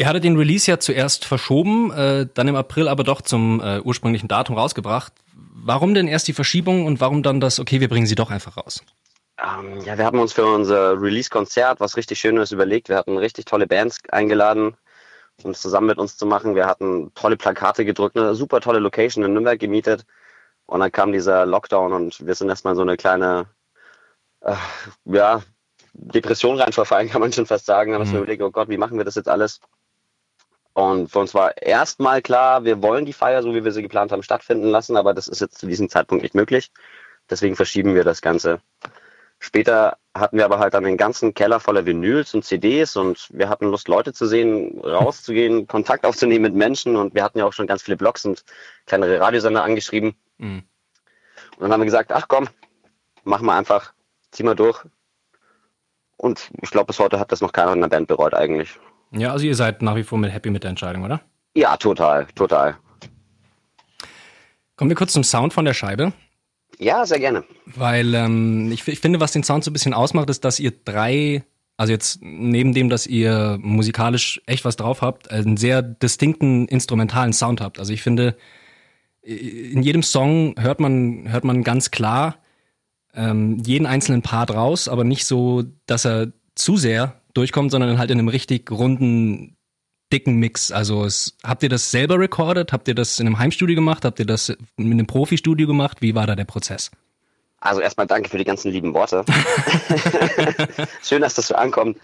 Ihr 0.00 0.06
hattet 0.06 0.22
den 0.22 0.36
Release 0.36 0.70
ja 0.70 0.78
zuerst 0.78 1.24
verschoben, 1.24 1.90
äh, 1.90 2.26
dann 2.32 2.46
im 2.46 2.54
April 2.54 2.86
aber 2.86 3.02
doch 3.02 3.20
zum 3.20 3.60
äh, 3.60 3.80
ursprünglichen 3.80 4.28
Datum 4.28 4.56
rausgebracht. 4.56 5.12
Warum 5.34 5.92
denn 5.92 6.06
erst 6.06 6.28
die 6.28 6.32
Verschiebung 6.32 6.86
und 6.86 7.00
warum 7.00 7.24
dann 7.24 7.40
das, 7.40 7.58
okay, 7.58 7.80
wir 7.80 7.88
bringen 7.88 8.06
sie 8.06 8.14
doch 8.14 8.30
einfach 8.30 8.56
raus? 8.56 8.82
Ähm, 9.42 9.80
ja, 9.80 9.98
wir 9.98 10.04
haben 10.04 10.20
uns 10.20 10.32
für 10.32 10.46
unser 10.46 11.00
Release-Konzert 11.00 11.80
was 11.80 11.96
richtig 11.96 12.20
Schönes 12.20 12.52
überlegt. 12.52 12.88
Wir 12.88 12.96
hatten 12.96 13.18
richtig 13.18 13.44
tolle 13.46 13.66
Bands 13.66 13.98
eingeladen, 14.10 14.76
um 15.42 15.50
es 15.50 15.60
zusammen 15.60 15.88
mit 15.88 15.98
uns 15.98 16.16
zu 16.16 16.26
machen. 16.26 16.54
Wir 16.54 16.66
hatten 16.66 17.12
tolle 17.14 17.36
Plakate 17.36 17.84
gedrückt, 17.84 18.16
eine 18.16 18.36
super 18.36 18.60
tolle 18.60 18.78
Location 18.78 19.24
in 19.24 19.32
Nürnberg 19.32 19.58
gemietet. 19.58 20.04
Und 20.66 20.78
dann 20.78 20.92
kam 20.92 21.12
dieser 21.12 21.44
Lockdown 21.44 21.92
und 21.92 22.24
wir 22.24 22.34
sind 22.36 22.48
erstmal 22.48 22.74
in 22.74 22.76
so 22.76 22.82
eine 22.82 22.96
kleine, 22.96 23.46
äh, 24.42 24.54
ja, 25.06 25.42
Depression 25.92 26.60
rein 26.60 26.72
verfallen, 26.72 27.08
kann 27.10 27.20
man 27.20 27.32
schon 27.32 27.46
fast 27.46 27.66
sagen. 27.66 27.94
Haben 27.94 28.02
uns 28.02 28.10
Mhm. 28.12 28.18
überlegt, 28.18 28.42
oh 28.42 28.50
Gott, 28.52 28.68
wie 28.68 28.76
machen 28.78 28.96
wir 28.96 29.04
das 29.04 29.16
jetzt 29.16 29.28
alles? 29.28 29.60
Und 30.78 31.10
für 31.10 31.18
uns 31.18 31.34
war 31.34 31.60
erstmal 31.60 32.22
klar, 32.22 32.62
wir 32.62 32.80
wollen 32.80 33.04
die 33.04 33.12
Feier, 33.12 33.42
so 33.42 33.52
wie 33.52 33.64
wir 33.64 33.72
sie 33.72 33.82
geplant 33.82 34.12
haben, 34.12 34.22
stattfinden 34.22 34.68
lassen, 34.68 34.96
aber 34.96 35.12
das 35.12 35.26
ist 35.26 35.40
jetzt 35.40 35.58
zu 35.58 35.66
diesem 35.66 35.88
Zeitpunkt 35.88 36.22
nicht 36.22 36.36
möglich. 36.36 36.70
Deswegen 37.28 37.56
verschieben 37.56 37.96
wir 37.96 38.04
das 38.04 38.22
Ganze. 38.22 38.60
Später 39.40 39.98
hatten 40.14 40.36
wir 40.36 40.44
aber 40.44 40.60
halt 40.60 40.74
dann 40.74 40.84
den 40.84 40.96
ganzen 40.96 41.34
Keller 41.34 41.58
voller 41.58 41.84
Vinyls 41.84 42.32
und 42.32 42.44
CDs 42.44 42.94
und 42.94 43.26
wir 43.32 43.48
hatten 43.48 43.66
Lust, 43.66 43.88
Leute 43.88 44.12
zu 44.12 44.26
sehen, 44.26 44.78
rauszugehen, 44.78 45.66
Kontakt 45.66 46.06
aufzunehmen 46.06 46.42
mit 46.42 46.54
Menschen 46.54 46.94
und 46.94 47.12
wir 47.12 47.24
hatten 47.24 47.40
ja 47.40 47.44
auch 47.44 47.52
schon 47.52 47.66
ganz 47.66 47.82
viele 47.82 47.96
Blogs 47.96 48.24
und 48.24 48.44
kleinere 48.86 49.18
Radiosender 49.18 49.64
angeschrieben. 49.64 50.14
Mhm. 50.36 50.62
Und 51.56 51.60
dann 51.60 51.72
haben 51.72 51.80
wir 51.80 51.86
gesagt, 51.86 52.12
ach 52.12 52.28
komm, 52.28 52.46
machen 53.24 53.46
wir 53.46 53.54
einfach, 53.54 53.94
zieh 54.30 54.44
mal 54.44 54.54
durch. 54.54 54.84
Und 56.16 56.52
ich 56.62 56.70
glaube, 56.70 56.86
bis 56.86 57.00
heute 57.00 57.18
hat 57.18 57.32
das 57.32 57.40
noch 57.40 57.52
keiner 57.52 57.72
in 57.72 57.80
der 57.80 57.88
Band 57.88 58.06
bereut 58.06 58.34
eigentlich. 58.34 58.78
Ja, 59.12 59.32
also 59.32 59.46
ihr 59.46 59.54
seid 59.54 59.82
nach 59.82 59.96
wie 59.96 60.02
vor 60.02 60.18
mit 60.18 60.32
happy 60.32 60.50
mit 60.50 60.64
der 60.64 60.70
Entscheidung, 60.70 61.04
oder? 61.04 61.20
Ja, 61.54 61.76
total, 61.76 62.26
total. 62.34 62.76
Kommen 64.76 64.90
wir 64.90 64.96
kurz 64.96 65.12
zum 65.12 65.24
Sound 65.24 65.52
von 65.52 65.64
der 65.64 65.74
Scheibe. 65.74 66.12
Ja, 66.78 67.04
sehr 67.04 67.18
gerne. 67.18 67.44
Weil 67.66 68.14
ähm, 68.14 68.70
ich, 68.70 68.86
ich 68.86 69.00
finde, 69.00 69.20
was 69.20 69.32
den 69.32 69.42
Sound 69.42 69.64
so 69.64 69.70
ein 69.70 69.72
bisschen 69.72 69.94
ausmacht, 69.94 70.30
ist, 70.30 70.44
dass 70.44 70.60
ihr 70.60 70.72
drei, 70.84 71.42
also 71.76 71.92
jetzt 71.92 72.20
neben 72.22 72.74
dem, 72.74 72.88
dass 72.88 73.06
ihr 73.06 73.58
musikalisch 73.60 74.40
echt 74.46 74.64
was 74.64 74.76
drauf 74.76 75.02
habt, 75.02 75.30
einen 75.30 75.56
sehr 75.56 75.82
distinkten 75.82 76.68
instrumentalen 76.68 77.32
Sound 77.32 77.60
habt. 77.60 77.80
Also 77.80 77.92
ich 77.92 78.02
finde, 78.02 78.36
in 79.22 79.82
jedem 79.82 80.02
Song 80.02 80.54
hört 80.58 80.78
man, 80.78 81.30
hört 81.30 81.44
man 81.44 81.64
ganz 81.64 81.90
klar 81.90 82.36
ähm, 83.14 83.58
jeden 83.64 83.86
einzelnen 83.86 84.22
Part 84.22 84.54
raus, 84.54 84.86
aber 84.86 85.02
nicht 85.02 85.26
so, 85.26 85.64
dass 85.86 86.04
er 86.04 86.28
zu 86.54 86.76
sehr 86.76 87.20
durchkommt, 87.38 87.70
sondern 87.70 87.98
halt 87.98 88.10
in 88.10 88.18
einem 88.18 88.28
richtig 88.28 88.70
runden, 88.70 89.56
dicken 90.12 90.36
Mix. 90.36 90.72
Also 90.72 91.04
es, 91.04 91.36
habt 91.44 91.62
ihr 91.62 91.68
das 91.68 91.90
selber 91.90 92.18
recorded? 92.18 92.72
Habt 92.72 92.88
ihr 92.88 92.94
das 92.94 93.20
in 93.20 93.26
einem 93.26 93.38
Heimstudio 93.38 93.76
gemacht? 93.76 94.04
Habt 94.04 94.18
ihr 94.18 94.26
das 94.26 94.48
in 94.48 94.92
einem 94.92 95.06
Profi-Studio 95.06 95.66
gemacht? 95.66 95.98
Wie 96.00 96.14
war 96.14 96.26
da 96.26 96.34
der 96.34 96.44
Prozess? 96.44 96.90
Also 97.60 97.80
erstmal 97.80 98.06
danke 98.06 98.28
für 98.28 98.38
die 98.38 98.44
ganzen 98.44 98.70
lieben 98.70 98.94
Worte. 98.94 99.24
Schön, 101.02 101.22
dass 101.22 101.34
das 101.34 101.48
so 101.48 101.54
ankommt. 101.54 101.98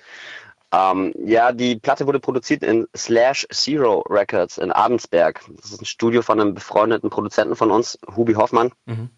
Ähm, 0.73 1.13
ja, 1.25 1.53
die 1.53 1.77
Platte 1.77 2.07
wurde 2.07 2.19
produziert 2.19 2.63
in 2.65 2.87
Slash 2.97 3.47
Zero 3.53 4.01
Records 4.09 4.59
in 4.59 4.73
Abensberg. 4.73 5.41
Das 5.57 5.73
ist 5.73 5.83
ein 5.83 5.87
Studio 5.87 6.23
von 6.23 6.41
einem 6.41 6.55
befreundeten 6.55 7.11
Produzenten 7.11 7.55
von 7.55 7.71
uns, 7.71 7.99
Hubi 8.17 8.35
Hoffmann. 8.35 8.73
Mhm. 8.87 9.11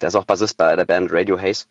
Der 0.00 0.08
ist 0.08 0.14
auch 0.14 0.24
Bassist 0.24 0.56
bei 0.56 0.76
der 0.76 0.84
Band 0.84 1.10
Radio 1.12 1.40
Haze. 1.40 1.66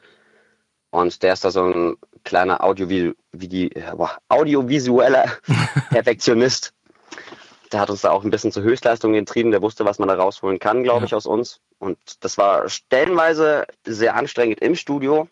Und 0.91 1.23
der 1.23 1.33
ist 1.33 1.45
da 1.45 1.51
so 1.51 1.63
ein 1.63 1.95
kleiner 2.23 2.59
äh, 2.61 4.07
audiovisueller 4.29 5.25
Perfektionist. 5.89 6.73
Der 7.71 7.79
hat 7.81 7.89
uns 7.89 8.01
da 8.01 8.09
auch 8.11 8.23
ein 8.23 8.31
bisschen 8.31 8.51
zur 8.51 8.63
Höchstleistung 8.63 9.13
getrieben. 9.13 9.51
Der 9.51 9.61
wusste, 9.61 9.85
was 9.85 9.99
man 9.99 10.07
da 10.07 10.15
rausholen 10.15 10.59
kann, 10.59 10.83
glaube 10.83 11.01
Ja. 11.01 11.05
ich, 11.05 11.13
aus 11.15 11.25
uns. 11.25 11.61
Und 11.77 11.97
das 12.21 12.37
war 12.37 12.67
stellenweise 12.67 13.67
sehr 13.85 14.15
anstrengend 14.15 14.59
im 14.59 14.75
Studio, 14.75 15.27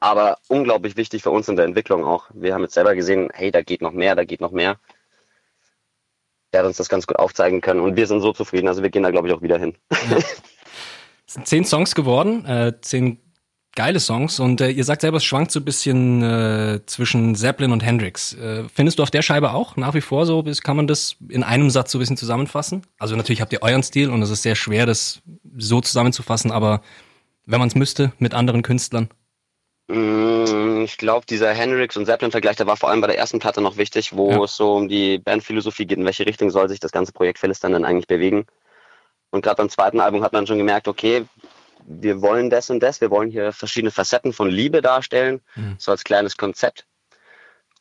aber 0.00 0.38
unglaublich 0.48 0.96
wichtig 0.96 1.22
für 1.22 1.30
uns 1.30 1.48
in 1.48 1.56
der 1.56 1.64
Entwicklung 1.64 2.04
auch. 2.04 2.26
Wir 2.32 2.54
haben 2.54 2.62
jetzt 2.62 2.74
selber 2.74 2.94
gesehen, 2.94 3.30
hey, 3.32 3.50
da 3.50 3.62
geht 3.62 3.82
noch 3.82 3.92
mehr, 3.92 4.14
da 4.14 4.24
geht 4.24 4.40
noch 4.40 4.52
mehr. 4.52 4.76
Der 6.52 6.60
hat 6.60 6.66
uns 6.68 6.76
das 6.76 6.88
ganz 6.88 7.06
gut 7.08 7.18
aufzeigen 7.18 7.60
können 7.60 7.80
und 7.80 7.96
wir 7.96 8.06
sind 8.06 8.20
so 8.20 8.32
zufrieden. 8.32 8.68
Also 8.68 8.82
wir 8.82 8.90
gehen 8.90 9.02
da, 9.02 9.10
glaube 9.10 9.26
ich, 9.26 9.34
auch 9.34 9.42
wieder 9.42 9.58
hin. 9.58 9.76
Es 11.26 11.32
sind 11.34 11.48
zehn 11.48 11.64
Songs 11.64 11.94
geworden, 11.94 12.44
äh, 12.44 12.74
zehn 12.82 13.18
geile 13.76 14.00
Songs 14.00 14.38
und 14.40 14.60
äh, 14.60 14.70
ihr 14.70 14.84
sagt 14.84 15.00
selber, 15.02 15.16
es 15.16 15.24
schwankt 15.24 15.50
so 15.50 15.60
ein 15.60 15.64
bisschen 15.64 16.22
äh, 16.22 16.80
zwischen 16.86 17.34
Zeppelin 17.34 17.72
und 17.72 17.82
Hendrix. 17.82 18.32
Äh, 18.34 18.64
findest 18.72 18.98
du 18.98 19.02
auf 19.02 19.10
der 19.10 19.22
Scheibe 19.22 19.52
auch 19.52 19.76
nach 19.76 19.94
wie 19.94 20.00
vor 20.00 20.26
so, 20.26 20.44
kann 20.62 20.76
man 20.76 20.86
das 20.86 21.16
in 21.28 21.42
einem 21.42 21.70
Satz 21.70 21.90
so 21.92 21.98
ein 21.98 22.00
bisschen 22.00 22.16
zusammenfassen? 22.16 22.82
Also 22.98 23.16
natürlich 23.16 23.40
habt 23.40 23.52
ihr 23.52 23.62
euren 23.62 23.82
Stil 23.82 24.10
und 24.10 24.22
es 24.22 24.30
ist 24.30 24.42
sehr 24.42 24.54
schwer, 24.54 24.86
das 24.86 25.22
so 25.56 25.80
zusammenzufassen, 25.80 26.50
aber 26.52 26.82
wenn 27.46 27.58
man 27.58 27.68
es 27.68 27.74
müsste 27.74 28.12
mit 28.18 28.32
anderen 28.34 28.62
Künstlern. 28.62 29.08
Mm, 29.88 30.82
Ich 30.84 30.98
glaube, 30.98 31.24
dieser 31.26 31.52
Hendrix 31.54 31.96
und 31.96 32.06
Zeppelin-Vergleich, 32.06 32.56
der 32.56 32.66
war 32.66 32.76
vor 32.76 32.90
allem 32.90 33.00
bei 33.00 33.06
der 33.06 33.18
ersten 33.18 33.38
Platte 33.38 33.60
noch 33.62 33.76
wichtig, 33.78 34.14
wo 34.14 34.30
Ja. 34.30 34.44
es 34.44 34.54
so 34.56 34.74
um 34.74 34.88
die 34.88 35.18
Bandphilosophie 35.18 35.86
geht, 35.86 35.98
in 35.98 36.04
welche 36.04 36.26
Richtung 36.26 36.50
soll 36.50 36.68
sich 36.68 36.78
das 36.80 36.92
ganze 36.92 37.12
Projekt 37.12 37.38
Philistine 37.38 37.72
dann 37.72 37.84
eigentlich 37.84 38.06
bewegen. 38.06 38.46
Und 39.30 39.42
gerade 39.42 39.56
beim 39.56 39.68
zweiten 39.70 40.00
Album 40.00 40.22
hat 40.22 40.32
man 40.32 40.46
schon 40.46 40.58
gemerkt, 40.58 40.86
okay, 40.88 41.24
wir 41.86 42.20
wollen 42.22 42.50
das 42.50 42.70
und 42.70 42.80
das, 42.80 43.00
wir 43.00 43.10
wollen 43.10 43.30
hier 43.30 43.52
verschiedene 43.52 43.90
Facetten 43.90 44.32
von 44.32 44.48
Liebe 44.48 44.80
darstellen, 44.82 45.40
Mhm. 45.54 45.76
so 45.78 45.90
als 45.90 46.04
kleines 46.04 46.36
Konzept. 46.36 46.86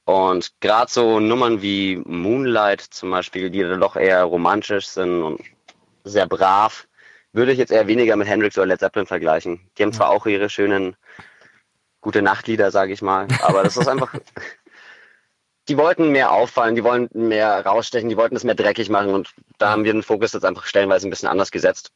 Und 0.05 0.51
gerade 0.59 0.91
so 0.91 1.19
Nummern 1.19 1.61
wie 1.61 2.01
Moonlight 2.05 2.81
zum 2.81 3.09
Beispiel, 3.11 3.49
die 3.49 3.61
dann 3.61 3.79
doch 3.79 3.95
eher 3.95 4.23
romantisch 4.23 4.87
sind 4.87 5.23
und 5.23 5.41
sehr 6.03 6.27
brav, 6.27 6.87
würde 7.31 7.53
ich 7.53 7.57
jetzt 7.57 7.71
eher 7.71 7.87
weniger 7.87 8.15
mit 8.17 8.27
Hendrix 8.27 8.57
oder 8.57 8.67
Led 8.67 8.79
Zeppelin 8.79 9.07
vergleichen. 9.07 9.61
Die 9.77 9.83
haben 9.83 9.93
zwar 9.93 10.09
auch 10.09 10.25
ihre 10.25 10.49
schönen 10.49 10.95
gute 12.01 12.21
Nachtlieder, 12.21 12.69
sage 12.69 12.91
ich 12.91 13.01
mal, 13.01 13.27
aber 13.41 13.63
das 13.63 13.77
ist 13.77 13.87
einfach. 13.87 14.13
Die 15.69 15.77
wollten 15.77 16.09
mehr 16.09 16.33
auffallen, 16.33 16.75
die 16.75 16.83
wollten 16.83 17.29
mehr 17.29 17.65
rausstechen, 17.65 18.09
die 18.09 18.17
wollten 18.17 18.35
es 18.35 18.43
mehr 18.43 18.53
dreckig 18.53 18.89
machen 18.89 19.13
und 19.13 19.33
da 19.59 19.69
haben 19.71 19.85
wir 19.85 19.93
den 19.93 20.03
Fokus 20.03 20.33
jetzt 20.33 20.43
einfach 20.43 20.65
stellenweise 20.65 21.07
ein 21.07 21.09
bisschen 21.09 21.29
anders 21.29 21.51
gesetzt. 21.51 21.93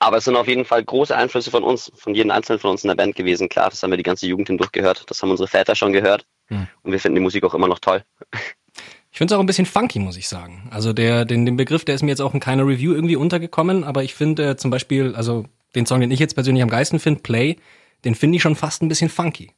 Aber 0.00 0.18
es 0.18 0.24
sind 0.24 0.36
auf 0.36 0.46
jeden 0.46 0.64
Fall 0.64 0.84
große 0.84 1.16
Einflüsse 1.16 1.50
von 1.50 1.64
uns, 1.64 1.90
von 1.96 2.14
jedem 2.14 2.30
Einzelnen 2.30 2.60
von 2.60 2.70
uns 2.70 2.84
in 2.84 2.88
der 2.88 2.94
Band 2.94 3.16
gewesen. 3.16 3.48
Klar, 3.48 3.70
das 3.70 3.82
haben 3.82 3.90
wir 3.90 3.96
die 3.96 4.04
ganze 4.04 4.26
Jugend 4.26 4.48
hindurch 4.48 4.70
gehört, 4.72 5.04
das 5.10 5.20
haben 5.22 5.30
unsere 5.30 5.48
Väter 5.48 5.74
schon 5.74 5.92
gehört 5.92 6.26
Hm. 6.48 6.66
und 6.82 6.92
wir 6.92 7.00
finden 7.00 7.16
die 7.16 7.20
Musik 7.22 7.44
auch 7.44 7.54
immer 7.54 7.68
noch 7.68 7.78
toll. 7.78 8.02
Ich 9.10 9.18
finde 9.18 9.34
es 9.34 9.36
auch 9.36 9.40
ein 9.42 9.46
bisschen 9.46 9.66
funky, 9.66 9.98
muss 9.98 10.16
ich 10.16 10.28
sagen. 10.28 10.68
Also 10.70 10.92
der, 10.92 11.24
den, 11.24 11.44
den 11.44 11.56
Begriff, 11.56 11.84
der 11.84 11.94
ist 11.94 12.02
mir 12.02 12.10
jetzt 12.10 12.20
auch 12.20 12.32
in 12.34 12.40
keiner 12.40 12.66
Review 12.66 12.94
irgendwie 12.94 13.16
untergekommen, 13.16 13.84
aber 13.84 14.02
ich 14.04 14.14
finde 14.14 14.50
äh, 14.50 14.56
zum 14.56 14.70
Beispiel, 14.70 15.14
also 15.14 15.44
den 15.74 15.86
Song, 15.86 16.00
den 16.00 16.10
ich 16.10 16.20
jetzt 16.20 16.34
persönlich 16.34 16.62
am 16.62 16.68
geilsten 16.70 17.00
finde, 17.00 17.20
Play, 17.20 17.56
den 18.04 18.14
finde 18.14 18.36
ich 18.36 18.42
schon 18.42 18.54
fast 18.56 18.82
ein 18.82 18.88
bisschen 18.88 19.10
funky. 19.10 19.52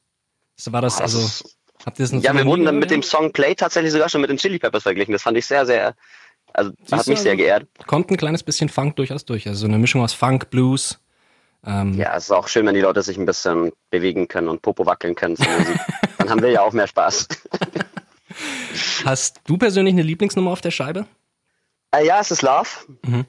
So 0.57 0.73
war 0.73 0.81
das, 0.81 0.97
Das 0.97 1.15
also, 1.15 1.49
habt 1.85 1.99
ihr 1.99 2.07
das 2.09 2.23
ja, 2.23 2.35
wir 2.35 2.47
wurden 2.47 2.65
dann 2.65 2.79
mit 2.79 2.91
dem? 2.91 3.03
Song 3.03 3.33
Play 3.33 3.55
tatsächlich 3.55 3.93
sogar 3.93 4.09
schon 4.09 4.21
mit 4.21 4.31
den 4.31 4.39
Chili 4.39 4.59
Peppers 4.59 4.83
verglichen. 4.83 5.13
Das 5.13 5.23
fand 5.23 5.37
ich 5.37 5.47
sehr, 5.47 5.67
sehr, 5.67 5.95
also 6.53 6.73
Siehst 6.81 6.93
hat 6.93 7.07
mich 7.07 7.21
sehr 7.21 7.33
also- 7.33 7.43
geehrt. 7.43 7.67
Kommt 7.87 8.11
ein 8.11 8.17
kleines 8.17 8.43
bisschen 8.43 8.69
Funk 8.69 8.97
durchaus 8.97 9.25
durch. 9.25 9.47
Also 9.47 9.61
so 9.61 9.67
eine 9.67 9.79
Mischung 9.79 10.03
aus 10.03 10.13
Funk, 10.13 10.51
Blues. 10.51 10.99
Ähm, 11.65 11.95
Ja, 11.95 12.17
es 12.17 12.25
ist 12.25 12.31
auch 12.31 12.49
schön, 12.49 12.67
wenn 12.67 12.75
die 12.75 12.81
Leute 12.81 13.03
sich 13.03 13.19
ein 13.19 13.27
bisschen 13.27 13.73
bewegen 13.91 14.29
können 14.29 14.49
und 14.49 14.63
Popo 14.63 14.87
wackeln 14.87 15.15
können 15.15 15.37
zur 15.37 15.47
Musik. 15.47 15.79
Dann 16.19 16.31
haben 16.31 16.43
wir 16.43 16.51
ja 16.51 16.63
auch 16.63 16.73
mehr 16.73 16.87
Spaß. 16.87 17.29
Hast 19.05 19.41
du 19.45 19.59
persönlich 19.59 19.95
eine 19.95 20.03
Lieblingsnummer 20.03 20.51
auf 20.51 20.61
der 20.61 20.71
Scheibe? 20.71 21.07
Äh, 21.93 22.07
ja, 22.07 22.21
es 22.21 22.31
ist 22.31 22.43
Love. 22.43 22.69
Mhm. 23.03 23.27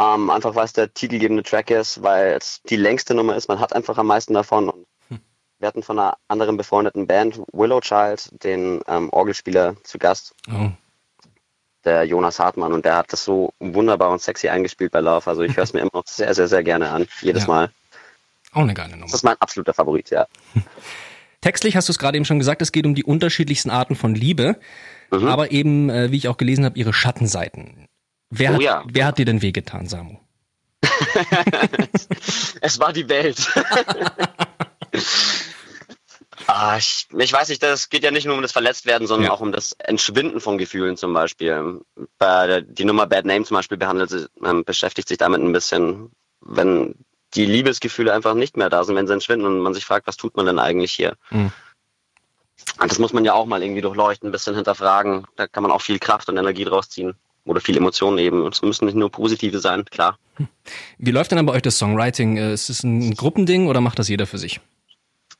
Ähm, 0.00 0.30
einfach 0.30 0.54
weil 0.54 0.64
es 0.64 0.72
der 0.72 0.92
titelgebende 0.92 1.42
Track 1.42 1.70
ist, 1.70 2.02
weil 2.02 2.32
es 2.32 2.62
die 2.62 2.76
längste 2.76 3.14
Nummer 3.14 3.36
ist. 3.36 3.48
Man 3.48 3.60
hat 3.60 3.74
einfach 3.74 3.98
am 3.98 4.06
meisten 4.06 4.32
davon. 4.32 4.70
Und 4.70 4.86
hm. 5.08 5.20
wir 5.58 5.68
hatten 5.68 5.82
von 5.82 5.98
einer 5.98 6.16
anderen 6.26 6.56
befreundeten 6.56 7.06
Band, 7.06 7.40
Willow 7.52 7.80
Child, 7.80 8.42
den 8.42 8.80
ähm, 8.88 9.10
Orgelspieler 9.10 9.76
zu 9.84 9.98
Gast. 9.98 10.34
Oh. 10.50 10.70
Der 11.84 12.04
Jonas 12.04 12.38
Hartmann. 12.38 12.72
Und 12.72 12.84
der 12.84 12.96
hat 12.96 13.12
das 13.12 13.24
so 13.24 13.52
wunderbar 13.58 14.10
und 14.10 14.20
sexy 14.20 14.48
eingespielt 14.48 14.92
bei 14.92 15.00
Love. 15.00 15.26
Also 15.26 15.42
ich 15.42 15.56
höre 15.56 15.64
es 15.64 15.72
mir 15.72 15.80
immer 15.82 15.90
noch 15.94 16.06
sehr, 16.06 16.34
sehr, 16.34 16.48
sehr 16.48 16.62
gerne 16.62 16.90
an. 16.90 17.06
Jedes 17.22 17.42
ja. 17.42 17.48
Mal. 17.48 17.70
Auch 18.52 18.62
eine 18.62 18.74
geile 18.74 18.92
Nummer. 18.92 19.04
Das 19.04 19.14
ist 19.14 19.22
mein 19.22 19.36
absoluter 19.40 19.74
Favorit, 19.74 20.10
ja. 20.10 20.26
Textlich 21.40 21.76
hast 21.76 21.88
du 21.88 21.92
es 21.92 21.98
gerade 21.98 22.16
eben 22.16 22.24
schon 22.26 22.38
gesagt, 22.38 22.60
es 22.60 22.72
geht 22.72 22.84
um 22.84 22.94
die 22.94 23.04
unterschiedlichsten 23.04 23.70
Arten 23.70 23.96
von 23.96 24.14
Liebe, 24.14 24.60
mhm. 25.10 25.26
aber 25.26 25.52
eben, 25.52 25.88
äh, 25.88 26.10
wie 26.10 26.18
ich 26.18 26.28
auch 26.28 26.36
gelesen 26.36 26.66
habe, 26.66 26.78
ihre 26.78 26.92
Schattenseiten. 26.92 27.86
Wer, 28.28 28.50
oh, 28.50 28.54
hat, 28.54 28.60
ja. 28.60 28.84
wer 28.86 29.06
hat 29.06 29.18
dir 29.18 29.24
denn 29.24 29.40
wehgetan, 29.40 29.86
Samu? 29.86 30.18
es 32.60 32.78
war 32.78 32.92
die 32.92 33.08
Welt. 33.08 33.38
Ah, 36.54 36.76
ich, 36.76 37.06
ich, 37.16 37.32
weiß 37.32 37.48
nicht, 37.48 37.62
das 37.62 37.88
geht 37.88 38.04
ja 38.04 38.10
nicht 38.10 38.26
nur 38.26 38.36
um 38.36 38.42
das 38.42 38.52
Verletztwerden, 38.52 39.06
sondern 39.06 39.26
ja. 39.26 39.32
auch 39.32 39.40
um 39.40 39.52
das 39.52 39.72
Entschwinden 39.72 40.40
von 40.40 40.58
Gefühlen 40.58 40.96
zum 40.96 41.12
Beispiel. 41.12 41.80
Bei 42.18 42.60
die 42.60 42.84
Nummer 42.84 43.06
Bad 43.06 43.24
Name 43.24 43.44
zum 43.44 43.56
Beispiel 43.56 43.78
behandelt, 43.78 44.28
ähm, 44.44 44.64
beschäftigt 44.64 45.08
sich 45.08 45.18
damit 45.18 45.40
ein 45.40 45.52
bisschen, 45.52 46.10
wenn 46.40 46.94
die 47.34 47.46
Liebesgefühle 47.46 48.12
einfach 48.12 48.34
nicht 48.34 48.56
mehr 48.56 48.70
da 48.70 48.84
sind, 48.84 48.96
wenn 48.96 49.06
sie 49.06 49.12
entschwinden 49.12 49.46
und 49.46 49.60
man 49.60 49.74
sich 49.74 49.84
fragt, 49.84 50.06
was 50.06 50.16
tut 50.16 50.36
man 50.36 50.46
denn 50.46 50.58
eigentlich 50.58 50.92
hier? 50.92 51.16
Mhm. 51.30 51.52
Und 52.80 52.90
das 52.90 52.98
muss 52.98 53.12
man 53.12 53.24
ja 53.24 53.34
auch 53.34 53.46
mal 53.46 53.62
irgendwie 53.62 53.80
durchleuchten, 53.80 54.28
ein 54.28 54.32
bisschen 54.32 54.54
hinterfragen. 54.54 55.26
Da 55.36 55.46
kann 55.46 55.62
man 55.62 55.72
auch 55.72 55.82
viel 55.82 55.98
Kraft 55.98 56.28
und 56.28 56.36
Energie 56.36 56.64
draus 56.64 56.88
ziehen. 56.88 57.14
Oder 57.44 57.60
viel 57.60 57.76
Emotionen 57.76 58.18
eben. 58.18 58.46
Es 58.48 58.62
müssen 58.62 58.84
nicht 58.84 58.94
nur 58.94 59.10
positive 59.10 59.60
sein, 59.60 59.84
klar. 59.86 60.18
Wie 60.98 61.10
läuft 61.10 61.32
denn 61.32 61.44
bei 61.46 61.54
euch 61.54 61.62
das 61.62 61.78
Songwriting? 61.78 62.36
Äh, 62.36 62.52
ist 62.52 62.68
es 62.68 62.82
ein 62.82 63.14
Gruppending 63.14 63.66
oder 63.66 63.80
macht 63.80 63.98
das 63.98 64.08
jeder 64.08 64.26
für 64.26 64.38
sich? 64.38 64.60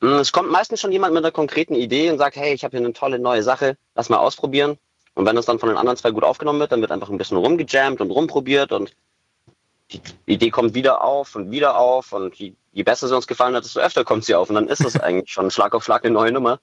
Hm, 0.00 0.14
es 0.14 0.32
kommt 0.32 0.50
meistens 0.50 0.80
schon 0.80 0.92
jemand 0.92 1.14
mit 1.14 1.24
einer 1.24 1.32
konkreten 1.32 1.74
Idee 1.74 2.10
und 2.10 2.18
sagt, 2.18 2.36
hey, 2.36 2.54
ich 2.54 2.64
habe 2.64 2.76
hier 2.76 2.84
eine 2.84 2.92
tolle 2.92 3.18
neue 3.18 3.42
Sache, 3.42 3.76
lass 3.94 4.08
mal 4.08 4.18
ausprobieren. 4.18 4.78
Und 5.14 5.26
wenn 5.26 5.36
das 5.36 5.46
dann 5.46 5.58
von 5.58 5.68
den 5.68 5.78
anderen 5.78 5.96
zwei 5.96 6.10
gut 6.10 6.24
aufgenommen 6.24 6.60
wird, 6.60 6.72
dann 6.72 6.80
wird 6.80 6.92
einfach 6.92 7.10
ein 7.10 7.18
bisschen 7.18 7.36
rumgejammt 7.36 8.00
und 8.00 8.10
rumprobiert 8.10 8.72
und 8.72 8.94
die 9.92 10.00
Idee 10.26 10.50
kommt 10.50 10.74
wieder 10.74 11.02
auf 11.02 11.34
und 11.34 11.50
wieder 11.50 11.76
auf 11.76 12.12
und 12.12 12.36
je, 12.36 12.54
je 12.72 12.82
besser 12.84 13.08
sie 13.08 13.16
uns 13.16 13.26
gefallen 13.26 13.54
hat, 13.56 13.64
desto 13.64 13.80
öfter 13.80 14.04
kommt 14.04 14.24
sie 14.24 14.34
auf 14.34 14.48
und 14.48 14.54
dann 14.54 14.68
ist 14.68 14.84
es 14.84 14.96
eigentlich 15.00 15.30
schon 15.32 15.50
Schlag 15.50 15.74
auf 15.74 15.84
Schlag 15.84 16.04
eine 16.04 16.14
neue 16.14 16.32
Nummer. 16.32 16.60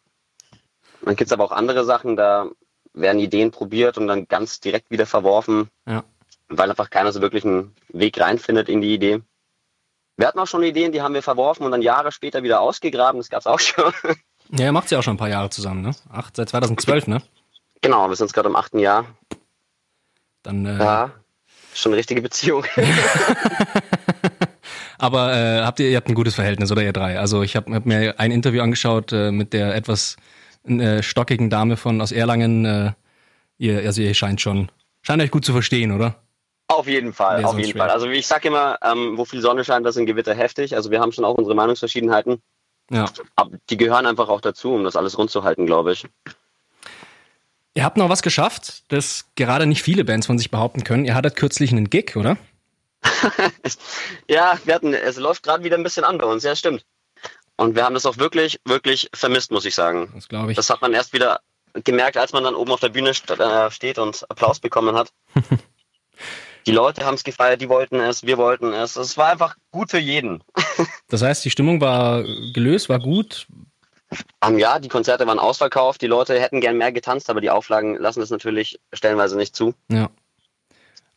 Dann 1.01 1.15
gibt 1.15 1.27
es 1.27 1.33
aber 1.33 1.43
auch 1.43 1.51
andere 1.51 1.85
Sachen, 1.85 2.15
da 2.15 2.49
werden 2.93 3.19
Ideen 3.19 3.51
probiert 3.51 3.97
und 3.97 4.07
dann 4.07 4.27
ganz 4.27 4.59
direkt 4.59 4.89
wieder 4.89 5.05
verworfen, 5.05 5.69
ja. 5.85 6.03
weil 6.47 6.69
einfach 6.69 6.89
keiner 6.89 7.11
so 7.11 7.21
wirklich 7.21 7.45
einen 7.45 7.75
Weg 7.89 8.19
reinfindet 8.19 8.69
in 8.69 8.81
die 8.81 8.93
Idee. 8.93 9.21
Wir 10.17 10.27
hatten 10.27 10.39
auch 10.39 10.47
schon 10.47 10.63
Ideen, 10.63 10.91
die 10.91 11.01
haben 11.01 11.13
wir 11.13 11.21
verworfen 11.21 11.63
und 11.63 11.71
dann 11.71 11.83
Jahre 11.83 12.11
später 12.11 12.41
wieder 12.41 12.59
ausgegraben, 12.59 13.19
das 13.19 13.29
gab 13.29 13.41
es 13.41 13.47
auch 13.47 13.59
schon. 13.59 13.93
Ja, 14.49 14.65
ihr 14.65 14.71
macht 14.71 14.89
ja 14.89 14.97
auch 14.97 15.03
schon 15.03 15.13
ein 15.13 15.19
paar 15.19 15.29
Jahre 15.29 15.49
zusammen, 15.49 15.81
ne? 15.81 15.91
Acht, 16.09 16.35
seit 16.35 16.49
2012, 16.49 17.07
ne? 17.07 17.21
Genau, 17.81 18.09
wir 18.09 18.15
sind 18.15 18.33
gerade 18.33 18.49
im 18.49 18.55
achten 18.55 18.79
Jahr. 18.79 19.05
Dann 20.41 20.65
äh, 20.65 20.79
ja, 20.79 21.11
schon 21.73 21.91
eine 21.91 21.99
richtige 21.99 22.21
Beziehung. 22.21 22.65
Aber 24.97 25.33
äh, 25.33 25.61
habt 25.61 25.79
ihr, 25.79 25.89
ihr 25.89 25.97
habt 25.97 26.09
ein 26.09 26.15
gutes 26.15 26.33
Verhältnis, 26.33 26.71
oder 26.71 26.81
ihr 26.81 26.93
drei? 26.93 27.19
Also 27.19 27.43
ich 27.43 27.55
habe 27.55 27.75
hab 27.75 27.85
mir 27.85 28.19
ein 28.19 28.31
Interview 28.31 28.63
angeschaut 28.63 29.11
äh, 29.11 29.31
mit 29.31 29.53
der 29.53 29.75
etwas 29.75 30.17
äh, 30.63 31.03
stockigen 31.03 31.51
Dame 31.51 31.77
von 31.77 32.01
aus 32.01 32.11
Erlangen. 32.11 32.65
Äh, 32.65 32.93
ihr, 33.59 33.79
also 33.79 34.01
ihr 34.01 34.15
scheint 34.15 34.41
schon, 34.41 34.71
scheint 35.03 35.21
euch 35.21 35.29
gut 35.29 35.45
zu 35.45 35.51
verstehen, 35.51 35.91
oder? 35.91 36.15
Auf 36.69 36.87
jeden 36.87 37.13
Fall, 37.13 37.45
auf 37.45 37.57
jeden 37.57 37.71
schwer. 37.71 37.83
Fall. 37.83 37.91
Also 37.91 38.09
wie 38.09 38.15
ich 38.17 38.27
sag 38.27 38.43
immer, 38.43 38.77
ähm, 38.81 39.17
wo 39.17 39.23
viel 39.23 39.41
Sonne 39.41 39.63
scheint, 39.63 39.85
das 39.85 39.95
sind 39.95 40.05
Gewitter 40.05 40.35
heftig. 40.35 40.75
Also 40.75 40.91
wir 40.91 40.99
haben 40.99 41.13
schon 41.13 41.23
auch 41.23 41.35
unsere 41.35 41.55
Meinungsverschiedenheiten. 41.55 42.41
Ja. 42.91 43.05
Aber 43.35 43.57
die 43.69 43.77
gehören 43.77 44.05
einfach 44.05 44.29
auch 44.29 44.41
dazu, 44.41 44.73
um 44.73 44.83
das 44.83 44.95
alles 44.95 45.17
rund 45.17 45.29
zu 45.29 45.43
halten, 45.43 45.65
glaube 45.65 45.93
ich. 45.93 46.05
Ihr 47.73 47.83
habt 47.83 47.97
noch 47.97 48.09
was 48.09 48.21
geschafft, 48.21 48.83
das 48.91 49.25
gerade 49.35 49.65
nicht 49.65 49.83
viele 49.83 50.03
Bands 50.03 50.27
von 50.27 50.37
sich 50.37 50.51
behaupten 50.51 50.83
können. 50.83 51.05
Ihr 51.05 51.15
hattet 51.15 51.35
kürzlich 51.35 51.71
einen 51.71 51.89
Gig, 51.89 52.15
oder? 52.15 52.37
ja, 54.27 54.57
wir 54.65 54.73
hatten, 54.73 54.93
es 54.93 55.17
läuft 55.17 55.43
gerade 55.43 55.63
wieder 55.63 55.77
ein 55.77 55.83
bisschen 55.83 56.03
an 56.03 56.17
bei 56.17 56.25
uns, 56.25 56.43
ja, 56.43 56.55
stimmt. 56.55 56.83
Und 57.55 57.75
wir 57.75 57.83
haben 57.83 57.93
das 57.93 58.05
auch 58.05 58.17
wirklich, 58.17 58.59
wirklich 58.65 59.09
vermisst, 59.13 59.51
muss 59.51 59.65
ich 59.65 59.75
sagen. 59.75 60.11
Das 60.15 60.27
glaube 60.27 60.51
ich. 60.51 60.55
Das 60.57 60.69
hat 60.69 60.81
man 60.81 60.93
erst 60.93 61.13
wieder 61.13 61.41
gemerkt, 61.83 62.17
als 62.17 62.33
man 62.33 62.43
dann 62.43 62.55
oben 62.55 62.71
auf 62.71 62.79
der 62.79 62.89
Bühne 62.89 63.11
äh, 63.11 63.71
steht 63.71 63.99
und 63.99 64.29
Applaus 64.29 64.59
bekommen 64.59 64.95
hat. 64.95 65.11
die 66.67 66.73
Leute 66.73 67.05
haben 67.05 67.15
es 67.15 67.23
gefeiert, 67.23 67.61
die 67.61 67.69
wollten 67.69 67.99
es, 67.99 68.23
wir 68.23 68.37
wollten 68.37 68.73
es. 68.73 68.97
Es 68.97 69.17
war 69.17 69.31
einfach 69.31 69.55
gut 69.71 69.89
für 69.89 69.99
jeden. 69.99 70.43
das 71.07 71.21
heißt, 71.21 71.43
die 71.45 71.49
Stimmung 71.49 71.79
war 71.79 72.23
gelöst, 72.53 72.89
war 72.89 72.99
gut. 72.99 73.47
Um, 74.45 74.57
ja, 74.57 74.79
die 74.79 74.89
Konzerte 74.89 75.25
waren 75.27 75.39
ausverkauft, 75.39 76.01
die 76.01 76.07
Leute 76.07 76.39
hätten 76.39 76.61
gern 76.61 76.77
mehr 76.77 76.91
getanzt, 76.91 77.29
aber 77.29 77.41
die 77.41 77.49
Auflagen 77.49 77.95
lassen 77.95 78.19
das 78.19 78.29
natürlich 78.29 78.79
stellenweise 78.93 79.37
nicht 79.37 79.55
zu. 79.55 79.73
Ja. 79.89 80.09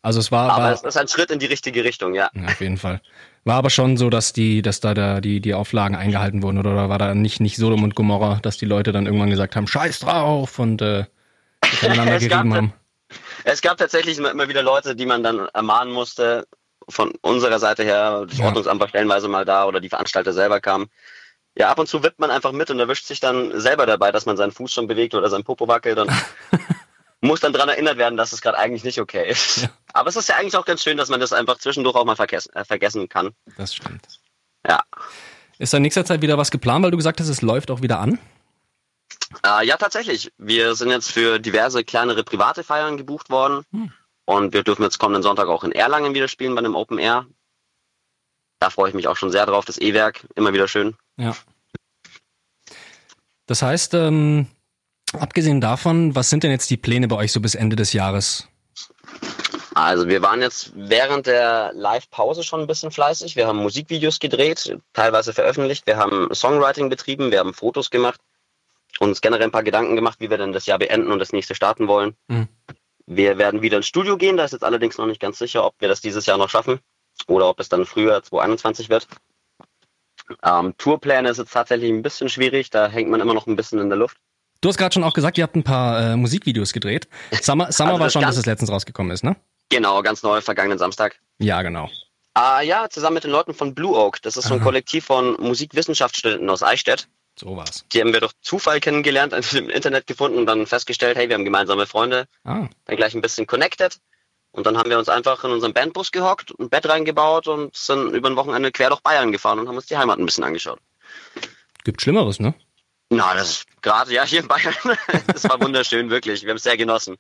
Also 0.03 0.19
es 0.21 0.33
war. 0.33 0.51
Aber 0.51 0.65
war, 0.65 0.73
es 0.73 0.83
ist 0.83 0.97
ein 0.97 1.09
Schritt 1.09 1.31
in 1.31 1.39
die 1.39 1.47
richtige 1.47 1.85
Richtung, 1.85 2.15
ja. 2.15 2.31
ja. 2.33 2.47
Auf 2.47 2.61
jeden 2.61 2.79
Fall. 2.79 3.01
War 3.45 3.57
aber 3.57 3.71
schon 3.71 3.97
so, 3.97 4.11
dass 4.11 4.33
die, 4.33 4.63
dass 4.63 4.81
da, 4.81 4.95
da 4.95 5.21
die, 5.21 5.41
die 5.41 5.55
Auflagen 5.55 5.95
eingehalten 5.95 6.43
wurden 6.43 6.59
oder 6.59 6.89
war 6.89 6.99
da 6.99 7.15
nicht, 7.15 7.41
nicht 7.41 7.57
Sodom 7.57 7.83
und 7.83 7.95
Gomorra, 7.95 8.39
dass 8.43 8.57
die 8.57 8.67
Leute 8.67 8.93
dann 8.93 9.07
irgendwann 9.07 9.31
gesagt 9.31 9.57
haben, 9.57 9.67
scheiß 9.67 10.01
drauf 10.01 10.59
und 10.59 10.81
äh, 10.81 11.05
miteinander 11.83 12.19
gerieben 12.19 12.55
haben. 12.55 12.73
Es 13.45 13.63
gab 13.63 13.79
tatsächlich 13.79 14.19
immer 14.19 14.49
wieder 14.49 14.63
Leute, 14.63 14.97
die 14.97 15.07
man 15.07 15.23
dann 15.23 15.49
ermahnen 15.49 15.93
musste, 15.93 16.47
von 16.89 17.13
unserer 17.21 17.59
Seite 17.59 17.85
her, 17.85 18.27
das 18.29 18.39
ja. 18.39 18.47
Ordnungsamt 18.47 18.81
war 18.81 18.89
stellenweise 18.89 19.29
mal 19.29 19.45
da 19.45 19.67
oder 19.67 19.81
die 19.81 19.89
Veranstalter 19.89 20.33
selber 20.33 20.61
kamen 20.61 20.91
ja, 21.57 21.69
ab 21.69 21.79
und 21.79 21.89
zu 21.89 22.03
wippt 22.03 22.19
man 22.19 22.31
einfach 22.31 22.53
mit 22.53 22.71
und 22.71 22.79
erwischt 22.79 23.07
sich 23.07 23.21
dann 23.21 23.59
selber 23.61 23.87
dabei, 23.87 24.13
dass 24.13 24.27
man 24.27 24.37
seinen 24.37 24.53
Fuß 24.53 24.73
schon 24.73 24.87
bewegt 24.87 25.15
oder 25.15 25.29
sein 25.29 25.45
Popo 25.45 25.69
wackelt 25.69 25.99
und 25.99 26.11
muss 27.21 27.41
dann 27.41 27.53
daran 27.53 27.69
erinnert 27.69 27.99
werden, 27.99 28.17
dass 28.17 28.33
es 28.33 28.41
gerade 28.41 28.59
eigentlich 28.59 28.85
nicht 28.85 29.01
okay 29.01 29.29
ist. 29.29 29.63
Ja. 29.63 29.69
Aber 29.93 30.09
es 30.09 30.17
ist 30.17 30.29
ja 30.29 30.37
eigentlich 30.37 30.57
auch 30.57 30.65
ganz 30.65 30.83
schön, 30.83 30.97
dass 30.97 31.09
man 31.09 31.21
das 31.21 31.33
einfach 31.33 31.59
zwischendurch 31.59 31.97
auch 31.97 32.05
mal 32.05 32.17
vergessen, 32.17 32.55
äh, 32.55 32.65
vergessen 32.65 33.09
kann. 33.09 33.31
Das 33.57 33.75
stimmt. 33.75 34.07
Ja. 34.67 34.83
Ist 35.59 35.73
da 35.73 35.79
in 35.79 35.83
nächster 35.83 36.05
Zeit 36.05 36.23
wieder 36.23 36.39
was 36.39 36.51
geplant, 36.51 36.85
weil 36.85 36.93
du 36.93 36.97
gesagt 36.97 37.21
hast, 37.21 37.29
es 37.29 37.43
läuft 37.43 37.71
auch 37.71 37.83
wieder 37.83 37.99
an? 37.99 38.19
Äh, 39.45 39.67
ja, 39.67 39.77
tatsächlich. 39.77 40.33
Wir 40.39 40.75
sind 40.75 40.91
jetzt 40.91 41.11
für 41.11 41.39
diverse 41.39 41.85
kleinere 41.85 42.25
private 42.25 42.65
Feiern 42.65 42.97
gebucht 42.97 43.31
worden. 43.31 43.65
Hm. 43.73 43.93
Und 44.25 44.53
wir 44.53 44.63
dürfen 44.63 44.83
jetzt 44.83 44.99
kommenden 44.99 45.23
Sonntag 45.23 45.49
auch 45.49 45.65
in 45.65 45.73
Erlangen 45.73 46.15
wieder 46.15 46.29
spielen 46.29 46.55
bei 46.55 46.61
einem 46.61 46.77
Open 46.77 46.99
Air. 46.99 47.27
Da 48.61 48.71
freue 48.71 48.91
ich 48.91 48.95
mich 48.95 49.09
auch 49.09 49.17
schon 49.17 49.31
sehr 49.31 49.47
drauf. 49.47 49.65
Das 49.65 49.79
E-Werk, 49.79 50.27
immer 50.35 50.53
wieder 50.53 50.69
schön. 50.69 50.95
Ja. 51.17 51.35
Das 53.47 53.63
heißt, 53.63 53.95
ähm, 53.95 54.47
abgesehen 55.13 55.61
davon, 55.61 56.15
was 56.15 56.31
sind 56.31 56.45
denn 56.45 56.51
jetzt 56.51 56.71
die 56.71 56.77
Pläne 56.77 57.09
bei 57.09 57.17
euch 57.17 57.33
so 57.33 57.41
bis 57.41 57.55
Ende 57.55 57.75
des 57.75 57.93
Jahres? 57.93 58.47
Also 59.75 60.09
wir 60.09 60.21
waren 60.23 60.43
jetzt 60.43 60.73
während 60.75 61.27
der 61.27 61.73
Live-Pause 61.75 62.43
schon 62.43 62.61
ein 62.61 62.67
bisschen 62.67 62.91
fleißig. 62.91 63.37
Wir 63.37 63.47
haben 63.47 63.59
Musikvideos 63.59 64.19
gedreht, 64.19 64.77
teilweise 64.93 65.33
veröffentlicht. 65.33 65.87
Wir 65.87 65.97
haben 65.97 66.29
Songwriting 66.35 66.89
betrieben, 66.89 67.31
wir 67.31 67.39
haben 67.39 67.55
Fotos 67.55 67.91
gemacht, 67.91 68.21
uns 68.99 69.21
generell 69.21 69.45
ein 69.45 69.53
paar 69.53 69.63
Gedanken 69.63 69.97
gemacht, 69.97 70.21
wie 70.21 70.31
wir 70.31 70.39
denn 70.39 70.53
das 70.53 70.67
Jahr 70.67 70.79
beenden 70.79 71.13
und 71.13 71.19
das 71.19 71.33
nächste 71.33 71.55
starten 71.55 71.89
wollen. 71.89 72.15
Mhm. 72.29 72.49
Wir 73.07 73.39
werden 73.39 73.63
wieder 73.63 73.77
ins 73.77 73.87
Studio 73.87 74.17
gehen, 74.17 74.37
da 74.37 74.45
ist 74.45 74.53
jetzt 74.53 74.65
allerdings 74.65 74.99
noch 74.99 75.07
nicht 75.07 75.21
ganz 75.21 75.39
sicher, 75.39 75.65
ob 75.65 75.75
wir 75.79 75.89
das 75.89 76.01
dieses 76.01 76.27
Jahr 76.27 76.39
noch 76.39 76.49
schaffen 76.49 76.81
oder 77.27 77.49
ob 77.49 77.61
es 77.61 77.69
dann 77.69 77.87
früher 77.87 78.23
2021 78.23 78.89
wird. 78.89 79.09
Ähm, 80.45 80.75
Tourpläne 80.79 81.29
ist 81.29 81.39
jetzt 81.39 81.53
tatsächlich 81.53 81.91
ein 81.91 82.03
bisschen 82.03 82.29
schwierig, 82.29 82.71
da 82.71 82.89
hängt 82.89 83.11
man 83.11 83.21
immer 83.21 83.35
noch 83.35 83.47
ein 83.47 83.57
bisschen 83.57 83.81
in 83.81 83.89
der 83.89 83.99
Luft. 83.99 84.17
Du 84.61 84.69
hast 84.69 84.77
gerade 84.77 84.93
schon 84.93 85.05
auch 85.05 85.15
gesagt, 85.15 85.39
ihr 85.39 85.45
habt 85.45 85.57
ein 85.57 85.65
paar 85.65 86.13
äh, 86.13 86.17
Musikvideos 86.17 86.73
gedreht. 86.73 87.09
Summer, 87.41 87.73
Summer 87.73 87.93
also 87.93 88.01
war 88.01 88.11
schon, 88.11 88.23
dass 88.23 88.37
es 88.37 88.47
letztens 88.47 88.71
rausgekommen 88.71 89.11
ist, 89.11 89.25
ne? 89.25 89.37
Genau, 89.71 90.03
ganz 90.03 90.23
neu, 90.23 90.41
vergangenen 90.41 90.79
Samstag. 90.79 91.19
Ja, 91.39 91.63
genau. 91.63 91.89
Ah, 92.35 92.61
ja, 92.61 92.89
zusammen 92.89 93.15
mit 93.15 93.25
den 93.25 93.31
Leuten 93.31 93.55
von 93.55 93.75
Blue 93.75 93.97
Oak. 93.97 94.23
Das 94.23 94.37
ist 94.37 94.47
so 94.47 94.55
ein 94.55 94.61
Aha. 94.61 94.65
Kollektiv 94.65 95.05
von 95.05 95.33
Musikwissenschaftsstudenten 95.41 96.49
aus 96.51 96.63
Eichstätt. 96.63 97.09
So 97.41 97.57
war's. 97.57 97.87
Die 97.95 98.03
haben 98.03 98.13
wir 98.13 98.21
durch 98.21 98.35
Zufall 98.43 98.81
kennengelernt, 98.81 99.33
im 99.55 99.71
Internet 99.71 100.07
gefunden 100.07 100.37
und 100.37 100.47
dann 100.47 100.67
festgestellt, 100.67 101.17
hey, 101.17 101.31
wir 101.31 101.37
haben 101.37 101.47
gemeinsame 101.47 101.87
Freunde. 101.87 102.27
Ah. 102.45 102.69
Dann 102.85 102.97
gleich 102.97 103.15
ein 103.15 103.23
bisschen 103.23 103.47
connected. 103.47 103.99
Und 104.53 104.67
dann 104.67 104.77
haben 104.77 104.91
wir 104.91 104.99
uns 104.99 105.09
einfach 105.09 105.43
in 105.45 105.51
unseren 105.51 105.73
Bandbus 105.73 106.13
gehockt, 106.13 106.53
ein 106.59 106.69
Bett 106.69 106.87
reingebaut 106.87 107.49
und 107.49 107.75
sind 107.75 108.13
über 108.13 108.29
ein 108.29 108.37
Wochenende 108.37 108.71
quer 108.73 108.91
durch 108.91 109.01
Bayern 109.01 109.33
gefahren 109.33 109.59
und 109.59 109.69
haben 109.69 109.77
uns 109.77 109.87
die 109.87 109.97
Heimat 109.97 110.19
ein 110.19 110.27
bisschen 110.27 110.45
angeschaut. 110.45 110.81
Gibt 111.85 112.03
Schlimmeres, 112.03 112.41
ne? 112.41 112.53
Na, 113.09 113.33
das 113.33 113.51
ist 113.51 113.67
gerade, 113.81 114.13
ja, 114.13 114.25
hier 114.25 114.41
in 114.41 114.49
Bayern. 114.49 114.75
das 115.29 115.45
war 115.45 115.63
wunderschön, 115.63 116.11
wirklich. 116.11 116.43
Wir 116.43 116.51
haben 116.51 116.59
es 116.59 116.65
sehr 116.65 116.77
genossen. 116.77 117.17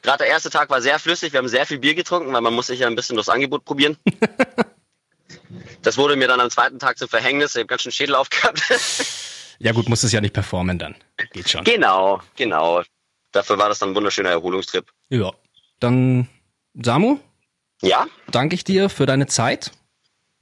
Gerade 0.00 0.18
der 0.18 0.28
erste 0.28 0.48
Tag 0.48 0.70
war 0.70 0.80
sehr 0.80 0.98
flüssig, 0.98 1.34
wir 1.34 1.38
haben 1.38 1.48
sehr 1.48 1.66
viel 1.66 1.80
Bier 1.80 1.94
getrunken, 1.94 2.32
weil 2.32 2.40
man 2.40 2.54
muss 2.54 2.68
sich 2.68 2.80
ja 2.80 2.86
ein 2.86 2.94
bisschen 2.94 3.16
das 3.16 3.28
Angebot 3.28 3.66
probieren. 3.66 3.98
das 5.82 5.96
wurde 5.98 6.16
mir 6.16 6.28
dann 6.28 6.40
am 6.40 6.50
zweiten 6.50 6.78
Tag 6.78 6.98
zum 6.98 7.08
Verhängnis, 7.08 7.54
ich 7.54 7.60
habe 7.60 7.66
ganz 7.66 7.82
schön 7.82 7.92
Schädel 7.92 8.14
aufgehabt. 8.14 8.62
ja 9.58 9.72
gut, 9.72 9.88
muss 9.88 10.02
es 10.02 10.12
ja 10.12 10.20
nicht 10.20 10.34
performen 10.34 10.78
dann. 10.78 10.94
Geht 11.32 11.50
schon. 11.50 11.64
Genau, 11.64 12.20
genau. 12.36 12.82
Dafür 13.32 13.58
war 13.58 13.68
das 13.68 13.78
dann 13.78 13.90
ein 13.90 13.94
wunderschöner 13.94 14.30
Erholungstrip. 14.30 14.90
Ja, 15.10 15.32
dann 15.80 16.28
Samu, 16.74 17.18
Ja. 17.82 18.06
Danke 18.30 18.54
ich 18.54 18.64
dir 18.64 18.88
für 18.88 19.06
deine 19.06 19.26
Zeit. 19.26 19.72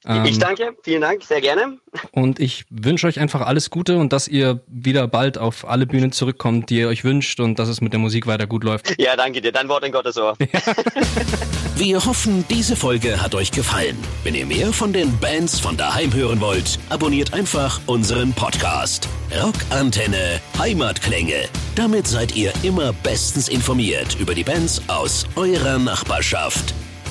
Ich 0.07 0.35
ähm, 0.35 0.39
danke, 0.39 0.77
vielen 0.83 1.01
Dank, 1.01 1.25
sehr 1.25 1.41
gerne. 1.41 1.79
Und 2.13 2.39
ich 2.39 2.65
wünsche 2.71 3.09
euch 3.09 3.19
einfach 3.19 3.41
alles 3.41 3.71
Gute 3.71 3.97
und 3.97 4.13
dass 4.13 4.29
ihr 4.29 4.61
wieder 4.69 5.09
bald 5.09 5.37
auf 5.37 5.69
alle 5.69 5.87
Bühnen 5.87 6.13
zurückkommt, 6.13 6.71
die 6.71 6.79
ihr 6.79 6.89
euch 6.89 7.03
wünscht 7.03 7.41
und 7.41 7.59
dass 7.59 7.69
es 7.69 7.81
mit 7.81 7.93
der 7.93 7.99
Musik 7.99 8.27
weiter 8.27 8.47
gut 8.47 8.63
läuft. 8.63 8.95
Ja, 8.99 9.17
danke 9.17 9.41
dir. 9.41 9.53
Dein 9.53 9.69
Wort 9.69 9.85
in 9.85 9.93
Gottes 9.93 10.17
Ohr. 10.17 10.37
Ja. 10.41 10.61
Wir 11.77 12.03
hoffen, 12.07 12.45
diese 12.49 12.75
Folge 12.75 13.21
hat 13.21 13.35
euch 13.35 13.51
gefallen. 13.51 13.99
Wenn 14.25 14.35
ihr 14.35 14.47
mehr 14.47 14.73
von 14.73 14.95
den 14.95 15.19
Bands 15.19 15.61
von 15.61 15.77
daheim 15.77 16.15
hören 16.15 16.41
wollt, 16.41 16.79
abonniert 16.89 17.35
einfach 17.35 17.81
unseren 17.85 18.33
Podcast. 18.33 19.09
Rockantenne 19.43 20.41
Heimatklänge. 20.59 21.49
Damit 21.75 22.07
seid 22.07 22.35
ihr 22.35 22.53
immer 22.63 22.95
bestens 22.95 23.49
informiert 23.49 24.17
über 24.19 24.35
die 24.35 24.45
Bands 24.45 24.81
aus 24.89 25.27
eurer 25.37 25.79
Nachbarschaft. 25.79 26.75